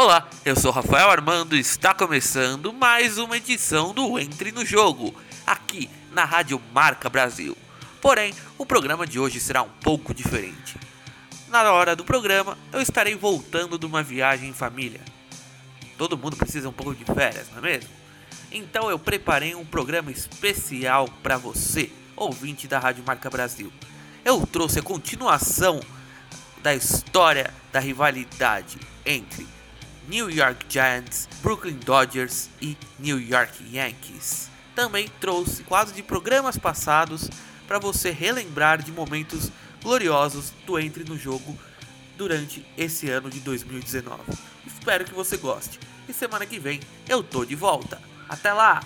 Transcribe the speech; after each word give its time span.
Olá, 0.00 0.28
eu 0.44 0.54
sou 0.54 0.70
Rafael 0.70 1.10
Armando 1.10 1.56
e 1.56 1.58
está 1.58 1.92
começando 1.92 2.72
mais 2.72 3.18
uma 3.18 3.36
edição 3.36 3.92
do 3.92 4.16
Entre 4.16 4.52
no 4.52 4.64
Jogo, 4.64 5.12
aqui 5.44 5.90
na 6.12 6.24
Rádio 6.24 6.62
Marca 6.72 7.10
Brasil. 7.10 7.58
Porém, 8.00 8.32
o 8.56 8.64
programa 8.64 9.04
de 9.04 9.18
hoje 9.18 9.40
será 9.40 9.60
um 9.60 9.68
pouco 9.82 10.14
diferente. 10.14 10.76
Na 11.48 11.72
hora 11.72 11.96
do 11.96 12.04
programa, 12.04 12.56
eu 12.72 12.80
estarei 12.80 13.16
voltando 13.16 13.76
de 13.76 13.86
uma 13.86 14.00
viagem 14.00 14.50
em 14.50 14.52
família. 14.52 15.00
Todo 15.96 16.16
mundo 16.16 16.36
precisa 16.36 16.68
um 16.68 16.72
pouco 16.72 16.94
de 16.94 17.04
férias, 17.04 17.50
não 17.50 17.58
é 17.58 17.62
mesmo? 17.62 17.90
Então 18.52 18.88
eu 18.88 19.00
preparei 19.00 19.56
um 19.56 19.66
programa 19.66 20.12
especial 20.12 21.08
para 21.24 21.36
você, 21.36 21.90
ouvinte 22.14 22.68
da 22.68 22.78
Rádio 22.78 23.02
Marca 23.04 23.28
Brasil. 23.28 23.72
Eu 24.24 24.46
trouxe 24.46 24.78
a 24.78 24.82
continuação 24.82 25.80
da 26.62 26.72
história 26.72 27.52
da 27.72 27.80
rivalidade 27.80 28.78
entre 29.04 29.57
New 30.08 30.30
York 30.30 30.64
Giants, 30.70 31.28
Brooklyn 31.42 31.76
Dodgers 31.84 32.48
e 32.62 32.76
New 32.98 33.20
York 33.20 33.52
Yankees. 33.70 34.48
Também 34.74 35.06
trouxe 35.20 35.62
quadros 35.62 35.94
de 35.94 36.02
programas 36.02 36.56
passados 36.56 37.28
para 37.66 37.78
você 37.78 38.10
relembrar 38.10 38.82
de 38.82 38.90
momentos 38.90 39.52
gloriosos 39.82 40.52
do 40.66 40.78
Entre 40.78 41.04
no 41.04 41.18
Jogo 41.18 41.56
durante 42.16 42.66
esse 42.76 43.10
ano 43.10 43.28
de 43.28 43.40
2019. 43.40 44.18
Espero 44.66 45.04
que 45.04 45.12
você 45.12 45.36
goste. 45.36 45.78
E 46.08 46.12
semana 46.14 46.46
que 46.46 46.58
vem 46.58 46.80
eu 47.06 47.22
tô 47.22 47.44
de 47.44 47.54
volta. 47.54 48.00
Até 48.28 48.52
lá! 48.52 48.80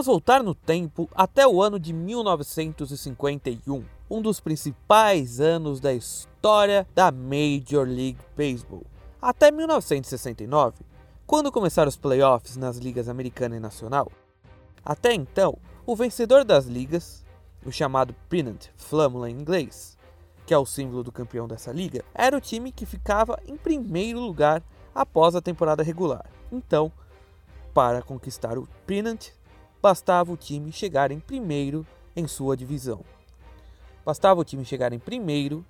Vamos 0.00 0.06
voltar 0.06 0.42
no 0.42 0.54
tempo 0.54 1.10
até 1.14 1.46
o 1.46 1.60
ano 1.60 1.78
de 1.78 1.92
1951, 1.92 3.84
um 4.08 4.22
dos 4.22 4.40
principais 4.40 5.42
anos 5.42 5.78
da 5.78 5.92
história 5.92 6.88
da 6.94 7.12
Major 7.12 7.86
League 7.86 8.16
Baseball. 8.34 8.86
Até 9.20 9.50
1969, 9.50 10.86
quando 11.26 11.52
começaram 11.52 11.90
os 11.90 11.98
playoffs 11.98 12.56
nas 12.56 12.78
ligas 12.78 13.10
americana 13.10 13.58
e 13.58 13.60
nacional. 13.60 14.10
Até 14.82 15.12
então, 15.12 15.58
o 15.84 15.94
vencedor 15.94 16.46
das 16.46 16.64
ligas, 16.64 17.22
o 17.62 17.70
chamado 17.70 18.14
Pennant 18.26 18.68
Flâmula 18.78 19.28
em 19.28 19.38
inglês, 19.38 19.98
que 20.46 20.54
é 20.54 20.58
o 20.58 20.64
símbolo 20.64 21.02
do 21.02 21.12
campeão 21.12 21.46
dessa 21.46 21.72
liga, 21.72 22.02
era 22.14 22.34
o 22.34 22.40
time 22.40 22.72
que 22.72 22.86
ficava 22.86 23.38
em 23.46 23.54
primeiro 23.54 24.18
lugar 24.18 24.62
após 24.94 25.34
a 25.34 25.42
temporada 25.42 25.82
regular. 25.82 26.24
Então, 26.50 26.90
para 27.74 28.00
conquistar 28.00 28.56
o 28.56 28.66
Pennant, 28.86 29.38
bastava 29.82 30.32
o 30.32 30.36
time 30.36 30.72
chegar 30.72 31.10
em 31.10 31.20
primeiro 31.20 31.86
em 32.14 32.26
sua 32.26 32.56
divisão. 32.56 33.04
Bastava 34.04 34.40
o 34.40 34.44
time 34.44 34.64
chegar 34.64 34.92
em 34.92 34.98
primeiro 34.98 35.64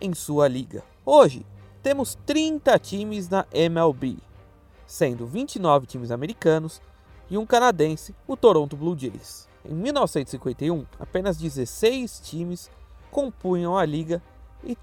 em 0.00 0.14
sua 0.14 0.48
liga. 0.48 0.82
Hoje, 1.04 1.44
temos 1.82 2.16
30 2.26 2.78
times 2.78 3.28
na 3.28 3.46
MLB, 3.52 4.18
sendo 4.86 5.26
29 5.26 5.86
times 5.86 6.10
americanos 6.10 6.80
e 7.30 7.38
um 7.38 7.46
canadense, 7.46 8.14
o 8.26 8.36
Toronto 8.36 8.76
Blue 8.76 8.98
Jays. 8.98 9.48
Em 9.64 9.74
1951, 9.74 10.86
apenas 10.98 11.36
16 11.36 12.20
times 12.20 12.70
compunham 13.10 13.76
a 13.76 13.84
liga 13.84 14.22
e 14.64 14.76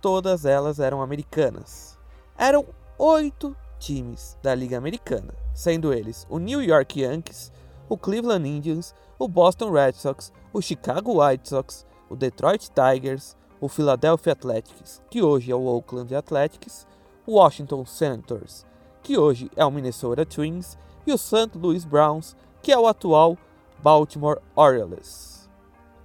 todas 0.00 0.44
elas 0.44 0.80
eram 0.80 1.00
americanas. 1.00 1.98
Eram 2.36 2.66
oito 2.98 3.56
times 3.78 4.36
da 4.42 4.54
Liga 4.54 4.76
Americana, 4.78 5.34
sendo 5.54 5.92
eles 5.92 6.26
o 6.28 6.38
New 6.38 6.62
York 6.62 7.00
Yankees, 7.00 7.52
o 7.88 7.96
Cleveland 7.96 8.48
Indians, 8.48 8.94
o 9.18 9.28
Boston 9.28 9.70
Red 9.70 9.92
Sox, 9.92 10.32
o 10.52 10.60
Chicago 10.60 11.22
White 11.22 11.48
Sox, 11.48 11.86
o 12.08 12.16
Detroit 12.16 12.70
Tigers, 12.70 13.36
o 13.60 13.68
Philadelphia 13.68 14.32
Athletics, 14.32 15.02
que 15.10 15.22
hoje 15.22 15.50
é 15.50 15.54
o 15.54 15.64
Oakland 15.64 16.14
Athletics, 16.14 16.86
o 17.26 17.34
Washington 17.34 17.84
Senators, 17.86 18.66
que 19.02 19.16
hoje 19.18 19.50
é 19.56 19.64
o 19.64 19.70
Minnesota 19.70 20.24
Twins, 20.24 20.76
e 21.06 21.12
o 21.12 21.18
St. 21.18 21.50
Louis 21.54 21.84
Browns, 21.84 22.34
que 22.62 22.72
é 22.72 22.78
o 22.78 22.86
atual 22.86 23.36
Baltimore 23.82 24.40
Orioles. 24.56 25.48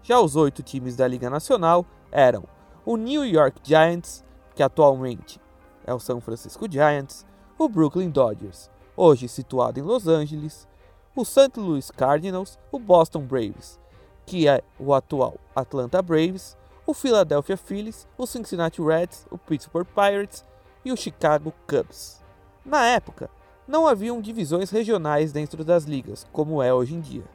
Já 0.04 0.20
os 0.20 0.36
oito 0.36 0.62
times 0.62 0.96
da 0.96 1.08
Liga 1.08 1.30
Nacional 1.30 1.86
eram 2.12 2.44
o 2.86 2.98
New 2.98 3.24
York 3.24 3.62
Giants, 3.64 4.24
que 4.56 4.64
atualmente 4.64 5.40
é 5.86 5.94
o 5.94 6.00
São 6.00 6.20
Francisco 6.20 6.70
Giants, 6.70 7.26
o 7.58 7.70
Brooklyn 7.70 8.10
Dodgers, 8.10 8.70
hoje 8.96 9.28
situado 9.28 9.80
em 9.80 9.84
Los 9.84 10.08
Angeles, 10.08 10.68
o 11.16 11.26
St. 11.26 11.52
Louis 11.58 11.92
Cardinals, 11.92 12.58
o 12.72 12.80
Boston 12.80 13.22
Braves, 13.22 13.80
que 14.26 14.48
é 14.48 14.62
o 14.80 14.94
atual 14.94 15.38
Atlanta 15.56 16.02
Braves, 16.02 16.58
o 16.86 16.94
Philadelphia 16.94 17.58
Phillies, 17.58 18.08
o 18.18 18.26
Cincinnati 18.26 18.82
Reds, 18.82 19.28
o 19.30 19.38
Pittsburgh 19.38 19.88
Pirates 19.88 20.44
e 20.84 20.92
o 20.92 20.98
Chicago 20.98 21.54
Cubs. 21.68 22.24
Na 22.66 22.86
época, 22.86 23.30
não 23.68 23.88
haviam 23.88 24.22
divisões 24.22 24.70
regionais 24.72 25.32
dentro 25.32 25.64
das 25.64 25.84
ligas, 25.84 26.26
como 26.32 26.62
é 26.64 26.74
hoje 26.74 26.96
em 26.96 27.00
dia. 27.00 27.26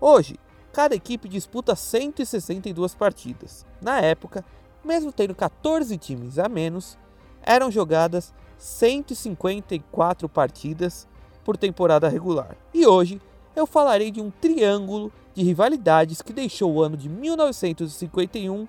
Hoje, 0.00 0.38
cada 0.72 0.94
equipe 0.94 1.28
disputa 1.28 1.74
162 1.74 2.94
partidas. 2.94 3.66
Na 3.80 4.00
época, 4.00 4.44
mesmo 4.84 5.12
tendo 5.12 5.34
14 5.34 5.96
times 5.98 6.38
a 6.38 6.48
menos, 6.48 6.96
eram 7.42 7.70
jogadas 7.70 8.32
154 8.56 10.28
partidas 10.28 11.06
por 11.48 11.56
temporada 11.56 12.10
regular. 12.10 12.58
E 12.74 12.86
hoje 12.86 13.18
eu 13.56 13.66
falarei 13.66 14.10
de 14.10 14.20
um 14.20 14.30
triângulo 14.30 15.10
de 15.32 15.42
rivalidades 15.42 16.20
que 16.20 16.30
deixou 16.30 16.74
o 16.74 16.82
ano 16.82 16.94
de 16.94 17.08
1951 17.08 18.68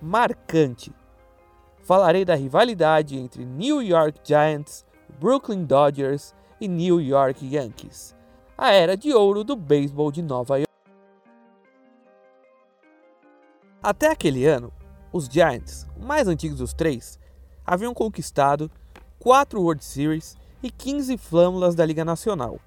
marcante. 0.00 0.90
Falarei 1.82 2.24
da 2.24 2.34
rivalidade 2.34 3.18
entre 3.18 3.44
New 3.44 3.82
York 3.82 4.20
Giants, 4.24 4.86
Brooklyn 5.20 5.66
Dodgers 5.66 6.34
e 6.58 6.66
New 6.66 6.98
York 6.98 7.46
Yankees, 7.46 8.16
a 8.56 8.72
era 8.72 8.96
de 8.96 9.12
ouro 9.12 9.44
do 9.44 9.54
beisebol 9.54 10.10
de 10.10 10.22
Nova 10.22 10.56
York. 10.56 10.72
Até 13.82 14.10
aquele 14.10 14.46
ano, 14.46 14.72
os 15.12 15.26
Giants, 15.26 15.86
o 15.94 16.02
mais 16.02 16.26
antigos 16.26 16.56
dos 16.56 16.72
três, 16.72 17.18
haviam 17.66 17.92
conquistado 17.92 18.70
4 19.18 19.60
World 19.60 19.84
Series 19.84 20.42
e 20.64 20.70
15 20.70 21.16
flâmulas 21.16 21.74
da 21.74 21.84
Liga 21.84 22.04
Nacional. 22.04 22.58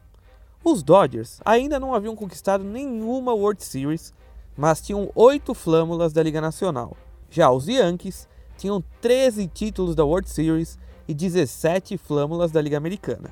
Os 0.64 0.84
Dodgers 0.84 1.40
ainda 1.44 1.80
não 1.80 1.94
haviam 1.94 2.16
conquistado 2.16 2.64
nenhuma 2.64 3.34
World 3.34 3.64
Series, 3.64 4.14
mas 4.56 4.82
tinham 4.82 5.12
8 5.16 5.54
flâmulas 5.54 6.14
da 6.14 6.24
Liga 6.24 6.40
Nacional. 6.40 6.96
Já 7.30 7.52
os 7.52 7.68
Yankees 7.68 8.28
tinham 8.58 8.84
13 9.02 9.48
títulos 9.48 9.96
da 9.96 10.06
World 10.06 10.30
Series 10.30 10.78
e 11.08 11.14
17 11.14 11.98
flâmulas 11.98 12.52
da 12.52 12.62
Liga 12.62 12.78
Americana. 12.78 13.32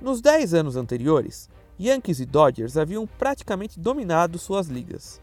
Nos 0.00 0.20
10 0.20 0.54
anos 0.54 0.76
anteriores, 0.76 1.48
Yankees 1.80 2.20
e 2.20 2.26
Dodgers 2.26 2.76
haviam 2.76 3.06
praticamente 3.06 3.78
dominado 3.78 4.38
suas 4.38 4.66
ligas 4.66 5.20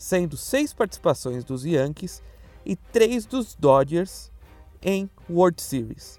sendo 0.00 0.34
seis 0.34 0.72
participações 0.72 1.44
dos 1.44 1.66
Yankees 1.66 2.22
e 2.64 2.74
três 2.74 3.26
dos 3.26 3.54
Dodgers 3.54 4.32
em 4.80 5.10
World 5.28 5.60
Series. 5.60 6.18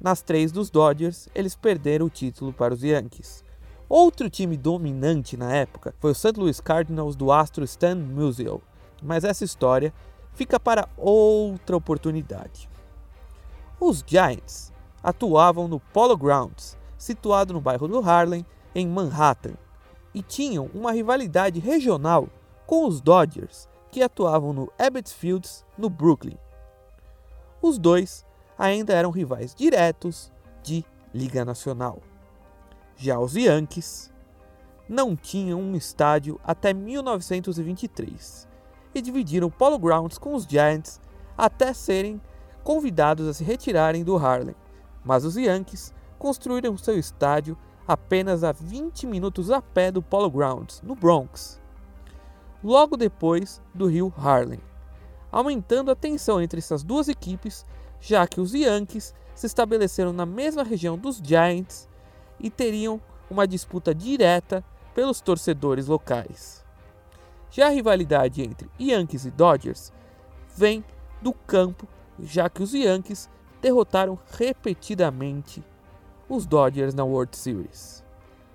Nas 0.00 0.22
três 0.22 0.52
dos 0.52 0.70
Dodgers, 0.70 1.28
eles 1.34 1.56
perderam 1.56 2.06
o 2.06 2.10
título 2.10 2.52
para 2.52 2.72
os 2.72 2.82
Yankees. 2.82 3.44
Outro 3.88 4.30
time 4.30 4.56
dominante 4.56 5.36
na 5.36 5.52
época 5.52 5.94
foi 5.98 6.12
o 6.12 6.14
St. 6.14 6.38
Louis 6.38 6.60
Cardinals 6.60 7.16
do 7.16 7.32
astro 7.32 7.64
Stan 7.64 7.96
Musial, 7.96 8.60
mas 9.02 9.24
essa 9.24 9.44
história 9.44 9.92
fica 10.34 10.60
para 10.60 10.88
outra 10.96 11.76
oportunidade. 11.76 12.68
Os 13.80 14.04
Giants 14.06 14.72
atuavam 15.02 15.66
no 15.66 15.80
Polo 15.80 16.16
Grounds, 16.16 16.76
situado 16.96 17.52
no 17.52 17.60
bairro 17.60 17.88
do 17.88 17.98
Harlem, 17.98 18.46
em 18.74 18.86
Manhattan, 18.86 19.54
e 20.14 20.22
tinham 20.22 20.70
uma 20.74 20.92
rivalidade 20.92 21.58
regional 21.58 22.28
com 22.66 22.86
os 22.86 23.00
Dodgers, 23.00 23.68
que 23.90 24.02
atuavam 24.02 24.52
no 24.52 24.72
Ebbets 24.78 25.12
Fields, 25.12 25.64
no 25.76 25.88
Brooklyn. 25.88 26.36
Os 27.62 27.78
dois 27.78 28.24
ainda 28.58 28.92
eram 28.92 29.10
rivais 29.10 29.54
diretos 29.54 30.32
de 30.62 30.84
Liga 31.14 31.44
Nacional. 31.44 32.00
Já 32.96 33.18
os 33.18 33.36
Yankees 33.36 34.12
não 34.88 35.14
tinham 35.14 35.60
um 35.60 35.76
estádio 35.76 36.40
até 36.42 36.74
1923 36.74 38.48
e 38.94 39.00
dividiram 39.00 39.50
Polo 39.50 39.78
Grounds 39.78 40.18
com 40.18 40.34
os 40.34 40.44
Giants 40.44 41.00
até 41.36 41.72
serem 41.72 42.20
convidados 42.64 43.28
a 43.28 43.32
se 43.32 43.44
retirarem 43.44 44.02
do 44.02 44.16
Harlem, 44.16 44.56
mas 45.04 45.24
os 45.24 45.36
Yankees 45.36 45.94
construíram 46.18 46.76
seu 46.76 46.98
estádio 46.98 47.56
apenas 47.86 48.42
a 48.42 48.52
20 48.52 49.06
minutos 49.06 49.50
a 49.50 49.62
pé 49.62 49.90
do 49.90 50.02
Polo 50.02 50.30
Grounds, 50.30 50.82
no 50.82 50.94
Bronx, 50.94 51.60
logo 52.62 52.96
depois 52.96 53.62
do 53.72 53.86
rio 53.86 54.12
Harlem, 54.16 54.60
aumentando 55.30 55.90
a 55.90 55.96
tensão 55.96 56.42
entre 56.42 56.58
essas 56.58 56.82
duas 56.82 57.08
equipes, 57.08 57.64
já 58.00 58.26
que 58.26 58.40
os 58.40 58.54
Yankees 58.54 59.14
se 59.34 59.46
estabeleceram 59.46 60.12
na 60.12 60.26
mesma 60.26 60.62
região 60.62 60.96
dos 60.98 61.20
Giants 61.22 61.88
e 62.40 62.50
teriam 62.50 63.00
uma 63.30 63.46
disputa 63.46 63.94
direta 63.94 64.64
pelos 64.94 65.20
torcedores 65.20 65.86
locais. 65.86 66.64
Já 67.50 67.66
a 67.66 67.70
rivalidade 67.70 68.42
entre 68.42 68.68
Yankees 68.80 69.24
e 69.24 69.30
Dodgers 69.30 69.92
vem 70.56 70.84
do 71.22 71.32
campo, 71.32 71.86
já 72.20 72.48
que 72.48 72.62
os 72.62 72.74
Yankees 72.74 73.28
derrotaram 73.60 74.18
repetidamente 74.32 75.62
os 76.28 76.46
Dodgers 76.46 76.94
na 76.94 77.04
World 77.04 77.36
Series. 77.36 78.04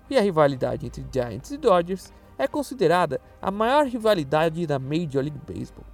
E 0.10 0.18
a 0.18 0.22
rivalidade 0.22 0.86
entre 0.86 1.06
Giants 1.12 1.52
e 1.52 1.58
Dodgers 1.58 2.12
é 2.38 2.48
considerada 2.48 3.22
a 3.42 3.50
maior 3.50 3.86
rivalidade 3.86 4.68
da 4.68 4.78
Major 4.78 5.24
League 5.24 5.42
Baseball, 5.48 5.86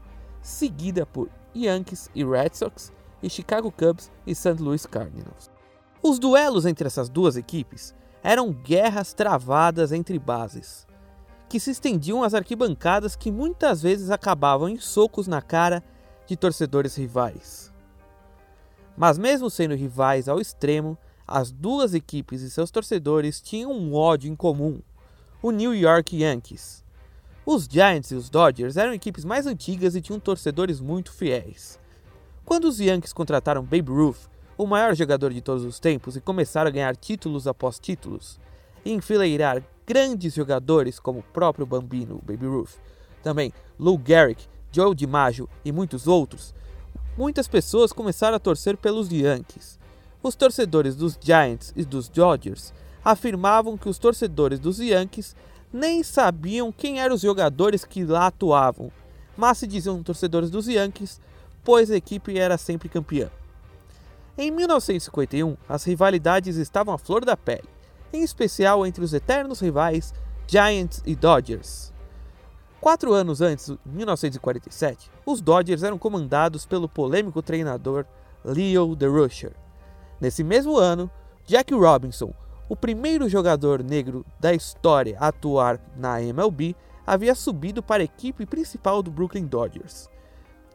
seguida 0.42 1.06
por 1.06 1.30
Yankees 1.56 2.10
e 2.14 2.24
Red 2.24 2.52
Sox 2.54 2.92
e 3.22 3.30
Chicago 3.30 3.72
Cubs 3.72 4.12
e 4.26 4.34
St. 4.34 4.62
Louis 4.62 4.86
Cardinals. 4.86 5.50
Os 6.02 6.20
duelos 6.20 6.66
entre 6.66 6.88
essas 6.88 7.10
duas 7.10 7.36
equipes 7.36 7.94
eram 8.24 8.52
guerras 8.52 9.14
travadas 9.14 9.92
entre 9.92 10.18
bases, 10.18 10.88
que 11.48 11.60
se 11.60 11.72
estendiam 11.72 12.24
às 12.24 12.34
arquibancadas 12.34 13.16
que 13.16 13.32
muitas 13.32 13.82
vezes 13.82 14.12
acabavam 14.12 14.70
em 14.70 14.78
socos 14.78 15.28
na 15.28 15.42
cara 15.42 15.84
de 16.28 16.36
torcedores 16.36 16.96
rivais. 16.96 17.74
Mas, 18.96 19.18
mesmo 19.18 19.50
sendo 19.50 19.76
rivais 19.76 20.28
ao 20.28 20.40
extremo, 20.40 20.98
as 21.26 21.52
duas 21.52 21.94
equipes 21.94 22.42
e 22.42 22.50
seus 22.50 22.72
torcedores 22.72 23.42
tinham 23.42 23.72
um 23.72 23.94
ódio 23.94 24.32
em 24.32 24.36
comum: 24.36 24.82
o 25.42 25.52
New 25.52 25.74
York 25.74 26.22
Yankees. 26.22 26.84
Os 27.46 27.68
Giants 27.70 28.12
e 28.12 28.16
os 28.16 28.30
Dodgers 28.30 28.78
eram 28.78 28.94
equipes 28.94 29.26
mais 29.26 29.48
antigas 29.48 29.96
e 29.96 30.02
tinham 30.02 30.20
torcedores 30.20 30.80
muito 30.80 31.12
fiéis. 31.12 31.80
Quando 32.50 32.66
os 32.66 32.80
Yankees 32.80 33.14
contrataram 33.14 33.62
Babe 33.62 33.92
Ruth, 33.92 34.28
o 34.58 34.66
maior 34.66 34.96
jogador 34.96 35.32
de 35.32 35.40
todos 35.40 35.64
os 35.64 35.80
tempos, 35.80 36.16
e 36.16 36.20
começaram 36.20 36.68
a 36.68 36.72
ganhar 36.72 36.96
títulos 36.96 37.46
após 37.46 37.78
títulos, 37.78 38.40
e 38.84 38.92
enfileirar 38.92 39.62
grandes 39.86 40.34
jogadores 40.34 41.00
como 41.00 41.20
o 41.20 41.24
próprio 41.32 41.64
Bambino, 41.64 42.20
Baby 42.26 42.48
Ruth, 42.48 42.72
também 43.22 43.54
Lou 43.78 44.02
Gehrig, 44.04 44.50
Joe 44.72 44.96
DiMaggio 44.96 45.48
e 45.64 45.72
muitos 45.72 46.08
outros, 46.08 46.56
muitas 47.16 47.48
pessoas 47.48 47.94
começaram 47.94 48.38
a 48.38 48.40
torcer 48.40 48.76
pelos 48.78 49.12
Yankees. 49.12 49.78
Os 50.24 50.34
torcedores 50.34 50.96
dos 50.96 51.20
Giants 51.22 51.72
e 51.76 51.86
dos 51.86 52.10
Dodgers 52.10 52.74
afirmavam 53.06 53.78
que 53.78 53.88
os 53.88 54.00
torcedores 54.00 54.60
dos 54.60 54.80
Yankees 54.80 55.36
nem 55.72 56.02
sabiam 56.02 56.72
quem 56.72 57.00
eram 57.00 57.14
os 57.14 57.22
jogadores 57.22 57.86
que 57.86 58.04
lá 58.04 58.26
atuavam, 58.26 58.92
mas 59.38 59.60
se 59.60 59.68
diziam 59.68 60.02
torcedores 60.02 60.50
dos 60.50 60.68
Yankees, 60.68 61.22
pois 61.70 61.92
a 61.92 61.96
equipe 61.96 62.36
era 62.36 62.58
sempre 62.58 62.90
campeã. 62.90 63.30
Em 64.36 64.50
1951, 64.50 65.56
as 65.70 65.84
rivalidades 65.84 66.56
estavam 66.56 66.96
à 66.96 66.98
flor 66.98 67.24
da 67.24 67.38
pele, 67.38 67.70
em 68.12 68.24
especial 68.24 68.88
entre 68.88 69.04
os 69.04 69.14
eternos 69.14 69.60
rivais 69.60 70.12
Giants 70.48 71.04
e 71.06 71.16
Dodgers. 71.16 71.94
Quatro 72.82 73.14
anos 73.14 73.40
antes, 73.40 73.70
em 73.70 73.78
1947, 73.86 75.12
os 75.24 75.42
Dodgers 75.42 75.84
eram 75.84 76.00
comandados 76.00 76.66
pelo 76.66 76.90
polêmico 76.90 77.40
treinador 77.40 78.04
Leo 78.44 78.96
DeRusher. 78.96 79.54
Nesse 80.20 80.44
mesmo 80.44 80.76
ano, 80.76 81.08
Jack 81.46 81.72
Robinson, 81.72 82.34
o 82.68 82.76
primeiro 82.76 83.30
jogador 83.30 83.84
negro 83.84 84.26
da 84.40 84.56
história 84.56 85.16
a 85.20 85.28
atuar 85.28 85.80
na 85.96 86.20
MLB, 86.20 86.76
havia 87.06 87.36
subido 87.36 87.84
para 87.84 88.02
a 88.02 88.06
equipe 88.06 88.44
principal 88.48 89.04
do 89.04 89.12
Brooklyn 89.12 89.46
Dodgers. 89.46 90.10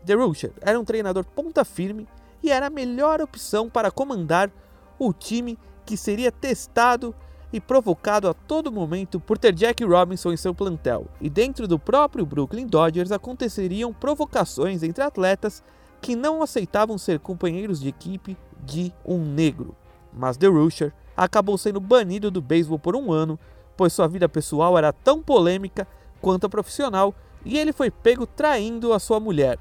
DeRusher 0.05 0.53
era 0.61 0.79
um 0.79 0.85
treinador 0.85 1.25
ponta 1.25 1.65
firme 1.65 2.07
e 2.43 2.51
era 2.51 2.67
a 2.67 2.71
melhor 2.71 3.21
opção 3.21 3.71
para 3.71 3.91
comandar 3.91 4.51
o 4.99 5.13
time 5.13 5.59
que 5.85 5.97
seria 5.97 6.31
testado 6.31 7.15
e 7.53 7.61
provocado 7.61 8.29
a 8.29 8.35
todo 8.35 8.73
momento 8.73 9.21
por 9.21 9.39
ter 9.39 9.53
Jack 9.53 9.85
Robinson 9.85 10.33
em 10.33 10.37
seu 10.37 10.53
plantel, 10.53 11.07
e 11.21 11.31
dentro 11.31 11.69
do 11.69 11.79
próprio 11.79 12.27
Brooklyn 12.27 12.67
Dodgers 12.67 13.13
aconteceriam 13.13 13.93
provocações 13.93 14.83
entre 14.83 15.05
atletas 15.05 15.63
que 16.01 16.17
não 16.17 16.43
aceitavam 16.43 16.99
ser 16.99 17.21
companheiros 17.21 17.81
de 17.81 17.89
equipe 17.89 18.37
de 18.65 18.93
um 19.07 19.25
negro. 19.25 19.75
Mas 20.13 20.37
DeRusher 20.37 20.93
acabou 21.17 21.57
sendo 21.57 21.81
banido 21.81 22.31
do 22.31 22.43
beisebol 22.43 22.79
por 22.79 22.97
um 22.97 23.13
ano, 23.13 23.39
pois 23.77 23.93
sua 23.93 24.09
vida 24.09 24.29
pessoal 24.29 24.77
era 24.77 24.93
tão 24.93 25.23
polêmica 25.23 25.87
quanto 26.21 26.47
a 26.47 26.51
profissional 26.51 27.15
e 27.45 27.57
ele 27.57 27.73
foi 27.73 27.91
pego 27.91 28.27
traindo 28.27 28.93
a 28.93 28.99
sua 28.99 29.21
mulher. 29.21 29.59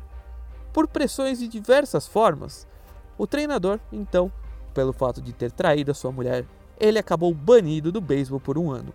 Por 0.74 0.88
pressões 0.88 1.38
de 1.38 1.48
diversas 1.48 2.08
formas, 2.08 2.68
o 3.16 3.28
treinador, 3.28 3.80
então, 3.92 4.32
pelo 4.74 4.92
fato 4.92 5.22
de 5.22 5.32
ter 5.32 5.52
traído 5.52 5.92
a 5.92 5.94
sua 5.94 6.12
mulher, 6.12 6.46
ele 6.80 6.98
acabou 6.98 7.32
banido 7.32 7.92
do 7.92 8.02
beisebol 8.02 8.40
por 8.40 8.58
um 8.58 8.72
ano. 8.72 8.92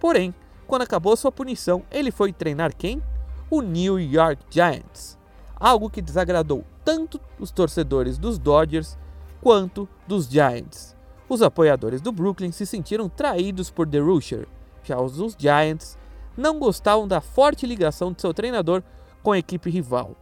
Porém, 0.00 0.34
quando 0.66 0.82
acabou 0.82 1.16
sua 1.16 1.30
punição, 1.30 1.84
ele 1.92 2.10
foi 2.10 2.32
treinar 2.32 2.74
quem? 2.76 3.00
O 3.48 3.62
New 3.62 4.00
York 4.00 4.44
Giants, 4.50 5.16
algo 5.54 5.88
que 5.88 6.02
desagradou 6.02 6.64
tanto 6.84 7.20
os 7.38 7.52
torcedores 7.52 8.18
dos 8.18 8.36
Dodgers 8.36 8.98
quanto 9.40 9.88
dos 10.08 10.26
Giants. 10.28 10.96
Os 11.28 11.40
apoiadores 11.40 12.00
do 12.00 12.10
Brooklyn 12.10 12.50
se 12.50 12.66
sentiram 12.66 13.08
traídos 13.08 13.70
por 13.70 13.86
DeRusher, 13.86 14.48
já 14.82 15.00
os 15.00 15.12
dos 15.12 15.36
Giants 15.38 15.96
não 16.36 16.58
gostavam 16.58 17.06
da 17.06 17.20
forte 17.20 17.66
ligação 17.66 18.12
de 18.12 18.20
seu 18.20 18.34
treinador 18.34 18.82
com 19.22 19.32
a 19.32 19.38
equipe 19.38 19.70
rival. 19.70 20.16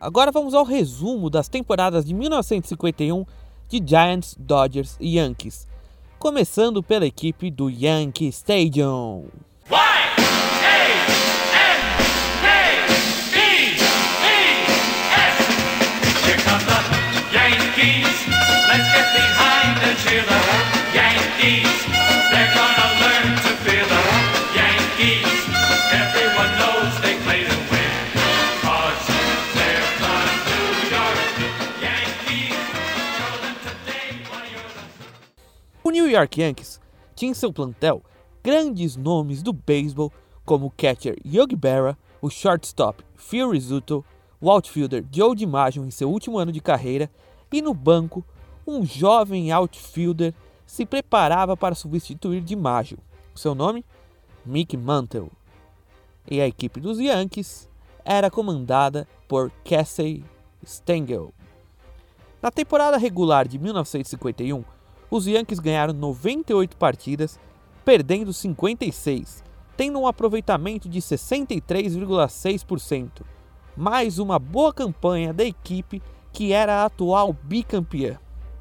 Agora 0.00 0.30
vamos 0.30 0.54
ao 0.54 0.62
resumo 0.62 1.28
das 1.28 1.48
temporadas 1.48 2.04
de 2.04 2.14
1951 2.14 3.24
de 3.68 3.82
Giants, 3.84 4.36
Dodgers 4.38 4.96
e 5.00 5.16
Yankees, 5.16 5.66
começando 6.20 6.84
pela 6.84 7.04
equipe 7.04 7.50
do 7.50 7.68
Yankee 7.68 8.28
Stadium. 8.28 9.24
New 36.08 36.16
York 36.16 36.40
Yankees 36.40 36.80
tinha 37.14 37.30
em 37.30 37.34
seu 37.34 37.52
plantel 37.52 38.02
grandes 38.42 38.96
nomes 38.96 39.42
do 39.42 39.52
beisebol 39.52 40.10
como 40.42 40.64
o 40.64 40.70
catcher 40.70 41.18
Yogi 41.22 41.54
Berra, 41.54 41.98
o 42.22 42.30
shortstop 42.30 43.04
Phil 43.14 43.50
Rizzuto, 43.50 44.02
o 44.40 44.50
outfielder 44.50 45.04
Joe 45.12 45.36
DiMaggio 45.36 45.84
em 45.84 45.90
seu 45.90 46.10
último 46.10 46.38
ano 46.38 46.50
de 46.50 46.62
carreira 46.62 47.10
e 47.52 47.60
no 47.60 47.74
banco 47.74 48.24
um 48.66 48.86
jovem 48.86 49.52
outfielder 49.52 50.32
se 50.64 50.86
preparava 50.86 51.54
para 51.54 51.74
substituir 51.74 52.40
DiMaggio. 52.40 52.98
Seu 53.34 53.54
nome? 53.54 53.84
Mick 54.46 54.78
Mantle. 54.78 55.30
E 56.26 56.40
a 56.40 56.46
equipe 56.46 56.80
dos 56.80 56.98
Yankees 56.98 57.68
era 58.02 58.30
comandada 58.30 59.06
por 59.28 59.52
Casey 59.62 60.24
Stengel. 60.64 61.34
Na 62.40 62.50
temporada 62.50 62.96
regular 62.96 63.46
de 63.46 63.58
1951, 63.58 64.64
os 65.10 65.26
Yankees 65.26 65.58
ganharam 65.58 65.94
98 65.94 66.76
partidas, 66.76 67.40
perdendo 67.84 68.32
56, 68.32 69.42
tendo 69.76 69.98
um 69.98 70.06
aproveitamento 70.06 70.88
de 70.88 71.00
63,6%. 71.00 73.22
Mais 73.76 74.18
uma 74.18 74.38
boa 74.38 74.72
campanha 74.72 75.32
da 75.32 75.44
equipe 75.44 76.00
que 76.32 76.52
era 76.52 76.82
a 76.82 76.84
atual 76.84 77.32
bicampeã. 77.32 78.18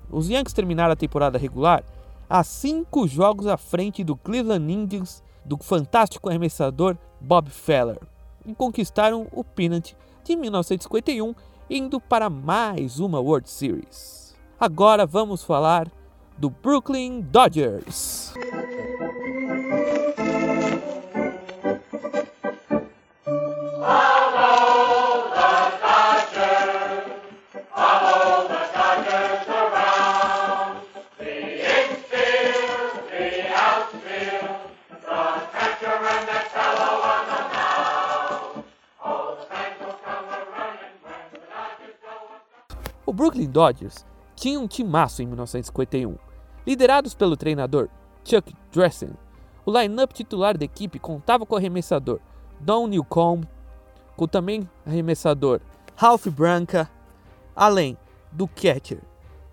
Os 0.09 0.29
Yankees 0.29 0.53
terminaram 0.53 0.93
a 0.93 0.95
temporada 0.95 1.37
regular 1.37 1.83
a 2.29 2.43
cinco 2.43 3.07
jogos 3.07 3.47
à 3.47 3.57
frente 3.57 4.03
do 4.03 4.15
Cleveland 4.15 4.71
Indians 4.71 5.23
do 5.45 5.57
fantástico 5.57 6.29
arremessador 6.29 6.97
Bob 7.21 7.49
Feller 7.49 7.99
e 8.45 8.53
conquistaram 8.53 9.27
o 9.31 9.43
pennant 9.43 9.93
de 10.23 10.35
1951, 10.35 11.33
indo 11.69 11.99
para 11.99 12.29
mais 12.29 12.99
uma 12.99 13.19
World 13.19 13.49
Series. 13.49 14.35
Agora 14.59 15.05
vamos 15.05 15.43
falar 15.43 15.91
do 16.37 16.49
Brooklyn 16.49 17.21
Dodgers. 17.21 18.33
O 43.05 43.13
Brooklyn 43.13 43.49
Dodgers 43.49 44.05
tinha 44.35 44.59
um 44.59 44.67
timaço 44.67 45.21
em 45.21 45.25
1951, 45.25 46.17
Liderados 46.67 47.15
pelo 47.15 47.37
treinador 47.37 47.87
Chuck 48.25 48.53
Dressen, 48.73 49.11
o 49.65 49.71
line-up 49.71 50.13
titular 50.13 50.57
da 50.57 50.65
equipe 50.65 50.99
contava 50.99 51.45
com 51.45 51.55
o 51.55 51.57
arremessador 51.57 52.19
Don 52.59 52.87
Newcomb, 52.87 53.47
com 54.17 54.27
também 54.27 54.69
arremessador 54.85 55.61
Ralph 55.95 56.27
Branca, 56.27 56.91
além 57.55 57.97
do 58.33 58.49
catcher 58.49 58.99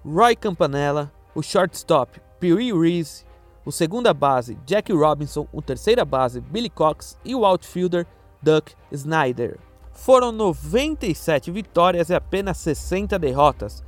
Roy 0.04 0.35
Campanella, 0.35 1.12
o 1.37 1.40
shortstop 1.40 2.21
Pee 2.40 2.73
Reese, 2.73 3.25
o 3.64 3.71
segunda 3.71 4.12
base 4.12 4.59
Jack 4.66 4.92
Robinson, 4.92 5.47
o 5.52 5.62
terceira 5.62 6.04
base 6.04 6.40
Billy 6.40 6.68
Cox 6.68 7.16
e 7.25 7.33
o 7.33 7.44
outfielder 7.44 8.04
Duck 8.42 8.75
Snyder. 8.90 9.61
Foram 9.92 10.33
97 10.33 11.52
vitórias 11.52 12.11
e 12.11 12.14
apenas 12.14 12.59
60 12.59 13.16
derrotas, 13.21 13.85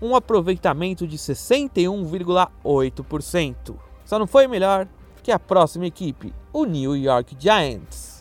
um 0.00 0.16
aproveitamento 0.16 1.06
de 1.06 1.18
61,8%. 1.18 3.76
Só 4.04 4.18
não 4.18 4.26
foi 4.26 4.46
melhor 4.46 4.88
que 5.22 5.30
a 5.30 5.38
próxima 5.38 5.86
equipe, 5.86 6.32
o 6.52 6.64
New 6.64 6.96
York 6.96 7.36
Giants. 7.38 8.19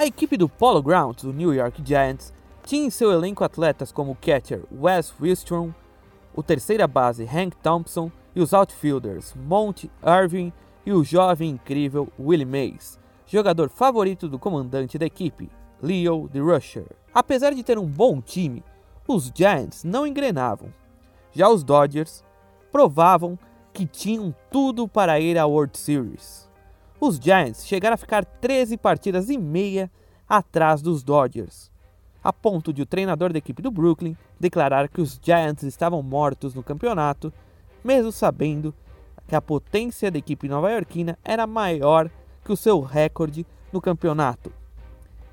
A 0.00 0.06
equipe 0.06 0.34
do 0.38 0.48
Polo 0.48 0.82
Grounds, 0.82 1.24
do 1.24 1.30
New 1.30 1.52
York 1.52 1.82
Giants, 1.84 2.32
tinha 2.64 2.86
em 2.86 2.88
seu 2.88 3.12
elenco 3.12 3.44
atletas 3.44 3.92
como 3.92 4.12
o 4.12 4.16
catcher 4.16 4.64
Wes 4.72 5.12
Wilstrom, 5.20 5.74
o 6.34 6.42
terceira 6.42 6.88
base 6.88 7.26
Hank 7.26 7.54
Thompson 7.62 8.10
e 8.34 8.40
os 8.40 8.54
outfielders 8.54 9.34
Monty 9.34 9.90
Irving 10.02 10.54
e 10.86 10.92
o 10.94 11.04
jovem 11.04 11.50
incrível 11.50 12.08
Willie 12.18 12.46
Mays, 12.46 12.98
jogador 13.26 13.68
favorito 13.68 14.26
do 14.26 14.38
comandante 14.38 14.96
da 14.96 15.04
equipe, 15.04 15.50
Leo 15.82 16.30
The 16.32 16.38
Rusher. 16.38 16.86
Apesar 17.12 17.52
de 17.52 17.62
ter 17.62 17.76
um 17.76 17.86
bom 17.86 18.22
time, 18.22 18.64
os 19.06 19.30
Giants 19.34 19.84
não 19.84 20.06
engrenavam. 20.06 20.72
Já 21.30 21.50
os 21.50 21.62
Dodgers 21.62 22.24
provavam 22.72 23.38
que 23.70 23.84
tinham 23.84 24.34
tudo 24.50 24.88
para 24.88 25.20
ir 25.20 25.36
à 25.36 25.44
World 25.44 25.76
Series. 25.76 26.49
Os 27.00 27.16
Giants 27.16 27.66
chegaram 27.66 27.94
a 27.94 27.96
ficar 27.96 28.26
13 28.26 28.76
partidas 28.76 29.30
e 29.30 29.38
meia 29.38 29.90
atrás 30.28 30.82
dos 30.82 31.02
Dodgers, 31.02 31.70
a 32.22 32.30
ponto 32.30 32.74
de 32.74 32.82
o 32.82 32.86
treinador 32.86 33.32
da 33.32 33.38
equipe 33.38 33.62
do 33.62 33.70
Brooklyn 33.70 34.14
declarar 34.38 34.86
que 34.86 35.00
os 35.00 35.18
Giants 35.20 35.62
estavam 35.62 36.02
mortos 36.02 36.52
no 36.52 36.62
campeonato, 36.62 37.32
mesmo 37.82 38.12
sabendo 38.12 38.74
que 39.26 39.34
a 39.34 39.40
potência 39.40 40.10
da 40.10 40.18
equipe 40.18 40.46
nova-iorquina 40.46 41.18
era 41.24 41.46
maior 41.46 42.10
que 42.44 42.52
o 42.52 42.56
seu 42.56 42.80
recorde 42.80 43.46
no 43.72 43.80
campeonato. 43.80 44.52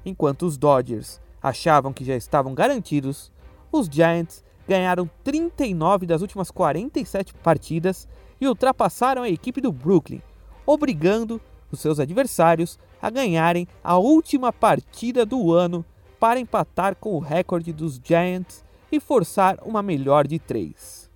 Enquanto 0.06 0.44
os 0.44 0.58
Dodgers 0.58 1.20
achavam 1.44 1.92
que 1.92 2.06
já 2.06 2.16
estavam 2.16 2.54
garantidos, 2.54 3.30
os 3.74 3.88
Giants 3.88 4.42
ganharam 4.66 5.10
39 5.22 6.06
das 6.06 6.22
últimas 6.22 6.50
47 6.50 7.34
partidas 7.34 8.08
e 8.40 8.48
ultrapassaram 8.48 9.24
a 9.24 9.30
equipe 9.30 9.60
do 9.60 9.74
Brooklyn, 9.74 10.22
obrigando 10.66 11.42
os 11.72 11.80
seus 11.80 12.00
adversários 12.00 12.80
a 13.02 13.10
ganharem 13.10 13.68
a 13.84 13.98
última 13.98 14.52
partida 14.52 15.26
do 15.26 15.54
ano 15.54 15.86
para 16.20 16.40
empatar 16.40 16.96
com 16.96 17.16
o 17.16 17.20
recorde 17.20 17.72
dos 17.72 18.00
Giants 18.04 18.64
e 18.92 19.00
forçar 19.00 19.60
uma 19.64 19.84
melhor 19.84 20.26
de 20.26 20.40
três. 20.40 21.10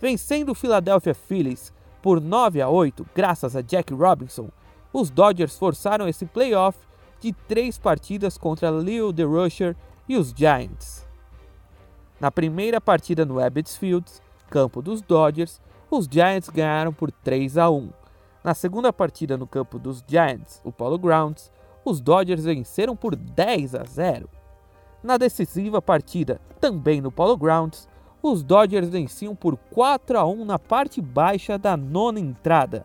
Vencendo 0.00 0.50
o 0.50 0.54
Philadelphia 0.54 1.14
Phillies 1.14 1.72
por 2.00 2.20
9 2.20 2.60
a 2.60 2.68
8, 2.68 3.06
graças 3.14 3.56
a 3.56 3.60
Jack 3.60 3.92
Robinson, 3.92 4.48
os 4.92 5.10
Dodgers 5.10 5.58
forçaram 5.58 6.08
esse 6.08 6.24
playoff 6.24 6.78
de 7.20 7.32
três 7.32 7.76
partidas 7.76 8.38
contra 8.38 8.70
Leo 8.70 9.12
DeRusher 9.12 9.76
e 10.08 10.16
os 10.16 10.32
Giants. 10.34 11.06
Na 12.20 12.30
primeira 12.30 12.80
partida 12.80 13.24
no 13.24 13.40
Ebbets 13.40 13.76
Field, 13.76 14.06
campo 14.48 14.80
dos 14.80 15.02
Dodgers, 15.02 15.60
os 15.90 16.06
Giants 16.10 16.48
ganharam 16.48 16.92
por 16.92 17.10
3 17.10 17.58
a 17.58 17.70
1. 17.70 17.90
Na 18.42 18.54
segunda 18.54 18.92
partida 18.92 19.36
no 19.36 19.46
campo 19.46 19.78
dos 19.78 20.02
Giants, 20.06 20.60
o 20.64 20.70
Polo 20.70 20.98
Grounds, 20.98 21.50
os 21.84 22.00
Dodgers 22.00 22.44
venceram 22.44 22.94
por 22.94 23.16
10 23.16 23.74
a 23.74 23.84
0. 23.84 24.28
Na 25.02 25.16
decisiva 25.16 25.82
partida, 25.82 26.40
também 26.60 27.00
no 27.00 27.10
Polo 27.10 27.36
Grounds, 27.36 27.88
os 28.22 28.42
Dodgers 28.42 28.88
venciam 28.88 29.34
por 29.34 29.56
4 29.56 30.18
a 30.18 30.26
1 30.26 30.44
na 30.44 30.58
parte 30.58 31.00
baixa 31.00 31.58
da 31.58 31.76
nona 31.76 32.20
entrada. 32.20 32.84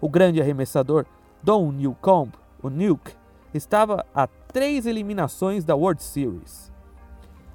O 0.00 0.08
grande 0.08 0.40
arremessador 0.40 1.06
Don 1.42 1.72
Newcomb, 1.72 2.32
o 2.62 2.68
Nuke, 2.68 3.12
estava 3.52 4.04
a 4.14 4.26
três 4.26 4.86
eliminações 4.86 5.64
da 5.64 5.74
World 5.74 6.02
Series. 6.02 6.72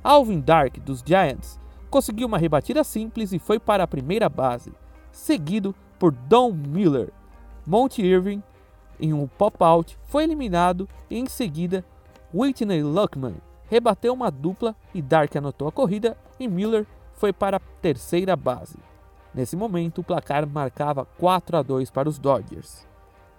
Alvin 0.03 0.39
Dark, 0.39 0.77
dos 0.79 1.03
Giants, 1.05 1.59
conseguiu 1.89 2.27
uma 2.27 2.37
rebatida 2.37 2.83
simples 2.83 3.33
e 3.33 3.39
foi 3.39 3.59
para 3.59 3.83
a 3.83 3.87
primeira 3.87 4.29
base, 4.29 4.71
seguido 5.11 5.75
por 5.97 6.11
Don 6.11 6.53
Miller, 6.53 7.11
Monte 7.69 8.01
Irving, 8.01 8.41
em 8.99 9.13
um 9.13 9.27
pop-out, 9.27 9.95
foi 10.05 10.23
eliminado 10.23 10.89
e 11.07 11.19
em 11.19 11.27
seguida 11.27 11.85
Whitney 12.33 12.81
Luckman 12.81 13.35
rebateu 13.69 14.11
uma 14.11 14.31
dupla 14.31 14.75
e 14.91 15.03
Dark 15.03 15.35
anotou 15.35 15.67
a 15.67 15.71
corrida 15.71 16.17
e 16.39 16.47
Miller 16.47 16.87
foi 17.13 17.31
para 17.31 17.57
a 17.57 17.59
terceira 17.79 18.35
base. 18.35 18.79
Nesse 19.35 19.55
momento, 19.55 20.01
o 20.01 20.03
placar 20.03 20.47
marcava 20.47 21.05
4 21.19 21.57
a 21.57 21.61
2 21.61 21.91
para 21.91 22.09
os 22.09 22.17
Dodgers. 22.17 22.87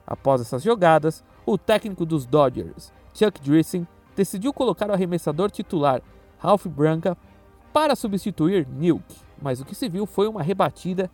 Após 0.07 0.41
essas 0.41 0.63
jogadas, 0.63 1.25
o 1.45 1.59
técnico 1.59 2.07
dos 2.07 2.25
Dodgers, 2.25 2.93
Chuck 3.13 3.41
Drissing, 3.41 3.85
decidiu 4.15 4.53
colocar 4.53 4.89
o 4.91 4.93
arremessador 4.93 5.51
titular 5.51 6.01
Ralph 6.39 6.69
Branca 6.69 7.19
para 7.73 7.97
substituir 7.97 8.65
Nilk, 8.69 9.13
mas 9.43 9.61
o 9.61 9.65
que 9.65 9.75
se 9.75 9.89
viu 9.89 10.07
foi 10.07 10.29
uma 10.29 10.41
rebatida 10.41 11.11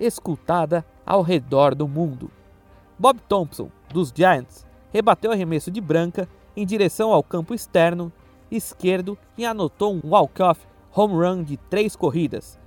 escutada 0.00 0.82
ao 1.04 1.20
redor 1.20 1.74
do 1.74 1.86
mundo. 1.86 2.30
Bob 2.98 3.20
Thompson, 3.28 3.70
dos 3.92 4.12
Giants, 4.14 4.66
rebateu 4.92 5.32
arremesso 5.32 5.70
de 5.70 5.80
Branca 5.80 6.28
em 6.56 6.64
direção 6.64 7.12
ao 7.12 7.22
campo 7.22 7.54
externo 7.54 8.12
esquerdo 8.50 9.18
e 9.36 9.44
anotou 9.44 9.94
um 9.94 10.00
walk-off 10.04 10.60
home 10.94 11.14
run 11.14 11.42
de 11.42 11.56
três 11.56 11.96
corridas, 11.96 12.58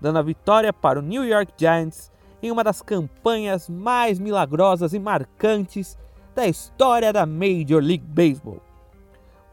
dando 0.00 0.18
a 0.18 0.22
vitória 0.22 0.72
para 0.72 0.98
o 0.98 1.02
New 1.02 1.24
York 1.24 1.52
Giants 1.56 2.10
em 2.42 2.50
uma 2.50 2.64
das 2.64 2.82
campanhas 2.82 3.68
mais 3.68 4.18
milagrosas 4.18 4.92
e 4.92 4.98
marcantes 4.98 5.96
da 6.34 6.46
história 6.46 7.12
da 7.12 7.24
Major 7.24 7.82
League 7.82 8.04
Baseball. 8.04 8.60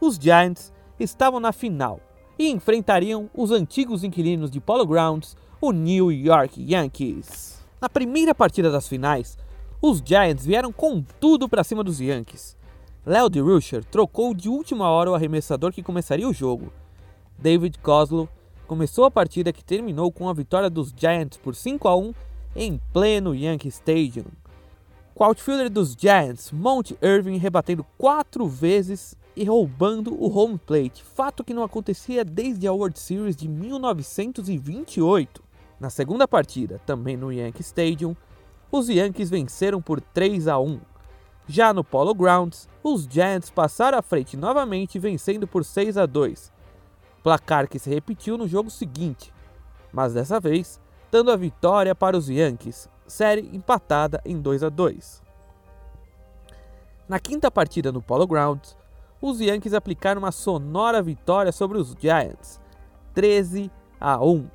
Os 0.00 0.16
Giants 0.16 0.72
estavam 0.98 1.40
na 1.40 1.52
final 1.52 2.00
e 2.38 2.50
enfrentariam 2.50 3.30
os 3.32 3.50
antigos 3.50 4.04
inquilinos 4.04 4.50
de 4.50 4.60
Polo 4.60 4.86
Grounds, 4.86 5.36
o 5.60 5.72
New 5.72 6.10
York 6.10 6.60
Yankees. 6.60 7.64
Na 7.80 7.88
primeira 7.88 8.34
partida 8.34 8.70
das 8.70 8.88
finais, 8.88 9.38
os 9.86 10.02
Giants 10.02 10.46
vieram 10.46 10.72
com 10.72 11.04
tudo 11.20 11.46
para 11.46 11.62
cima 11.62 11.84
dos 11.84 12.00
Yankees. 12.00 12.56
Léo 13.04 13.28
DeRusher 13.28 13.84
trocou 13.84 14.32
de 14.32 14.48
última 14.48 14.88
hora 14.88 15.10
o 15.10 15.14
arremessador 15.14 15.74
que 15.74 15.82
começaria 15.82 16.26
o 16.26 16.32
jogo. 16.32 16.72
David 17.36 17.78
Kozlov 17.80 18.30
começou 18.66 19.04
a 19.04 19.10
partida 19.10 19.52
que 19.52 19.62
terminou 19.62 20.10
com 20.10 20.26
a 20.26 20.32
vitória 20.32 20.70
dos 20.70 20.90
Giants 20.96 21.36
por 21.36 21.54
5 21.54 21.86
a 21.86 21.94
1 21.96 22.14
em 22.56 22.80
pleno 22.94 23.34
Yankee 23.34 23.68
Stadium. 23.68 24.24
O 25.14 25.22
outfielder 25.22 25.68
dos 25.68 25.92
Giants, 25.92 26.50
Monte 26.50 26.96
Irving 27.02 27.36
rebatendo 27.36 27.84
quatro 27.98 28.48
vezes 28.48 29.14
e 29.36 29.44
roubando 29.44 30.14
o 30.14 30.34
home 30.34 30.56
plate, 30.56 31.04
fato 31.04 31.44
que 31.44 31.52
não 31.52 31.62
acontecia 31.62 32.24
desde 32.24 32.66
a 32.66 32.72
World 32.72 32.98
Series 32.98 33.36
de 33.36 33.46
1928. 33.46 35.42
Na 35.78 35.90
segunda 35.90 36.26
partida, 36.26 36.80
também 36.86 37.18
no 37.18 37.30
Yankee 37.30 37.60
Stadium, 37.60 38.16
os 38.76 38.88
Yankees 38.88 39.30
venceram 39.30 39.80
por 39.80 40.00
3 40.00 40.48
a 40.48 40.58
1. 40.58 40.80
Já 41.46 41.72
no 41.72 41.84
Polo 41.84 42.12
Grounds, 42.12 42.68
os 42.82 43.04
Giants 43.04 43.48
passaram 43.48 43.96
à 43.96 44.02
frente 44.02 44.36
novamente, 44.36 44.98
vencendo 44.98 45.46
por 45.46 45.64
6 45.64 45.96
a 45.96 46.06
2. 46.06 46.52
Placar 47.22 47.68
que 47.68 47.78
se 47.78 47.88
repetiu 47.88 48.36
no 48.36 48.48
jogo 48.48 48.68
seguinte, 48.68 49.32
mas 49.92 50.12
dessa 50.12 50.40
vez 50.40 50.80
dando 51.08 51.30
a 51.30 51.36
vitória 51.36 51.94
para 51.94 52.16
os 52.16 52.28
Yankees, 52.28 52.88
série 53.06 53.48
empatada 53.54 54.20
em 54.24 54.40
2 54.40 54.64
a 54.64 54.68
2. 54.68 55.22
Na 57.08 57.20
quinta 57.20 57.52
partida 57.52 57.92
no 57.92 58.02
Polo 58.02 58.26
Grounds, 58.26 58.76
os 59.22 59.38
Yankees 59.40 59.72
aplicaram 59.72 60.18
uma 60.18 60.32
sonora 60.32 61.00
vitória 61.00 61.52
sobre 61.52 61.78
os 61.78 61.94
Giants, 61.96 62.60
13 63.14 63.70
a 64.00 64.18
1. 64.20 64.50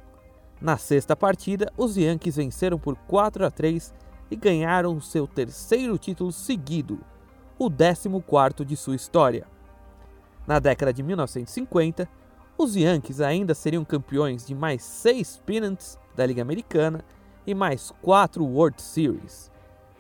Na 0.60 0.78
sexta 0.78 1.16
partida, 1.16 1.72
os 1.78 1.96
Yankees 1.96 2.36
venceram 2.36 2.78
por 2.78 2.98
4 3.08 3.46
a 3.46 3.50
3 3.50 3.94
e 4.30 4.36
ganharam 4.36 5.00
seu 5.02 5.28
terceiro 5.28 5.98
título 5.98 6.32
seguido, 6.32 7.00
o 7.58 7.70
14 7.70 8.66
de 8.66 8.76
sua 8.76 8.96
história. 8.96 9.48
Na 10.48 10.60
década 10.60 10.94
de 10.94 11.04
1950, 11.04 12.10
os 12.58 12.76
Yankees 12.76 13.22
ainda 13.22 13.54
seriam 13.54 13.86
campeões 13.86 14.46
de 14.46 14.54
mais 14.54 14.84
seis 14.84 15.42
pennants 15.46 15.98
da 16.16 16.26
Liga 16.26 16.42
Americana 16.42 17.04
e 17.46 17.54
mais 17.54 17.94
quatro 18.02 18.44
World 18.44 18.82
Series. 18.82 19.52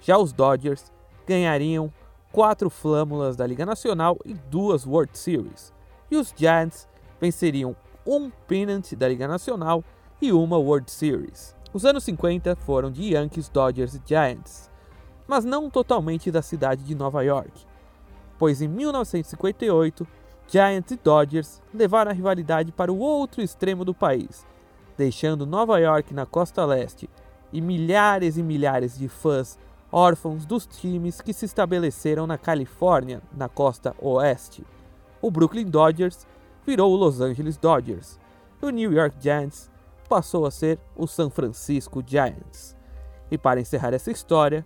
Já 0.01 0.17
os 0.17 0.33
Dodgers 0.33 0.91
ganhariam 1.25 1.91
quatro 2.31 2.69
flâmulas 2.69 3.36
da 3.36 3.45
Liga 3.45 3.65
Nacional 3.65 4.17
e 4.25 4.33
duas 4.33 4.86
World 4.86 5.17
Series. 5.17 5.74
E 6.12 6.15
os 6.15 6.33
Giants 6.36 6.88
venceriam 7.19 7.75
um 8.05 8.29
pennant 8.48 8.93
da 8.93 9.07
Liga 9.07 9.27
Nacional 9.27 9.83
e 10.21 10.31
uma 10.31 10.57
World 10.57 10.89
Series. 10.89 11.55
Os 11.71 11.85
anos 11.85 12.03
50 12.03 12.55
foram 12.55 12.91
de 12.91 13.13
Yankees, 13.13 13.47
Dodgers 13.47 13.93
e 13.93 14.01
Giants, 14.03 14.71
mas 15.27 15.45
não 15.45 15.69
totalmente 15.69 16.31
da 16.31 16.41
cidade 16.41 16.83
de 16.83 16.95
Nova 16.95 17.21
York, 17.23 17.51
pois 18.39 18.59
em 18.61 18.67
1958 18.67 20.07
Giants 20.47 20.91
e 20.91 20.95
Dodgers 20.95 21.61
levaram 21.71 22.09
a 22.09 22.13
rivalidade 22.13 22.71
para 22.71 22.91
o 22.91 22.97
outro 22.97 23.43
extremo 23.43 23.85
do 23.85 23.93
país, 23.93 24.47
deixando 24.97 25.45
Nova 25.45 25.77
York 25.77 26.11
na 26.11 26.25
costa 26.25 26.65
leste 26.65 27.07
e 27.53 27.61
milhares 27.61 28.35
e 28.38 28.41
milhares 28.41 28.97
de 28.97 29.07
fãs 29.07 29.59
órfãos 29.91 30.45
dos 30.45 30.65
times 30.65 31.21
que 31.21 31.33
se 31.33 31.45
estabeleceram 31.45 32.25
na 32.25 32.38
Califórnia, 32.38 33.21
na 33.31 33.47
costa 33.47 33.95
oeste. 33.99 34.65
O 35.21 35.29
Brooklyn 35.29 35.65
Dodgers 35.65 36.25
virou 36.65 36.93
o 36.93 36.95
Los 36.95 37.21
Angeles 37.21 37.57
Dodgers. 37.57 38.19
O 38.61 38.69
New 38.69 38.91
York 38.91 39.15
Giants 39.19 39.69
passou 40.10 40.46
a 40.46 40.51
ser 40.51 40.80
o 40.96 41.06
San 41.06 41.30
Francisco 41.30 42.04
Giants. 42.06 42.75
E 43.32 43.38
para 43.38 43.62
encerrar 43.62 43.94
essa 43.94 44.12
história, 44.12 44.66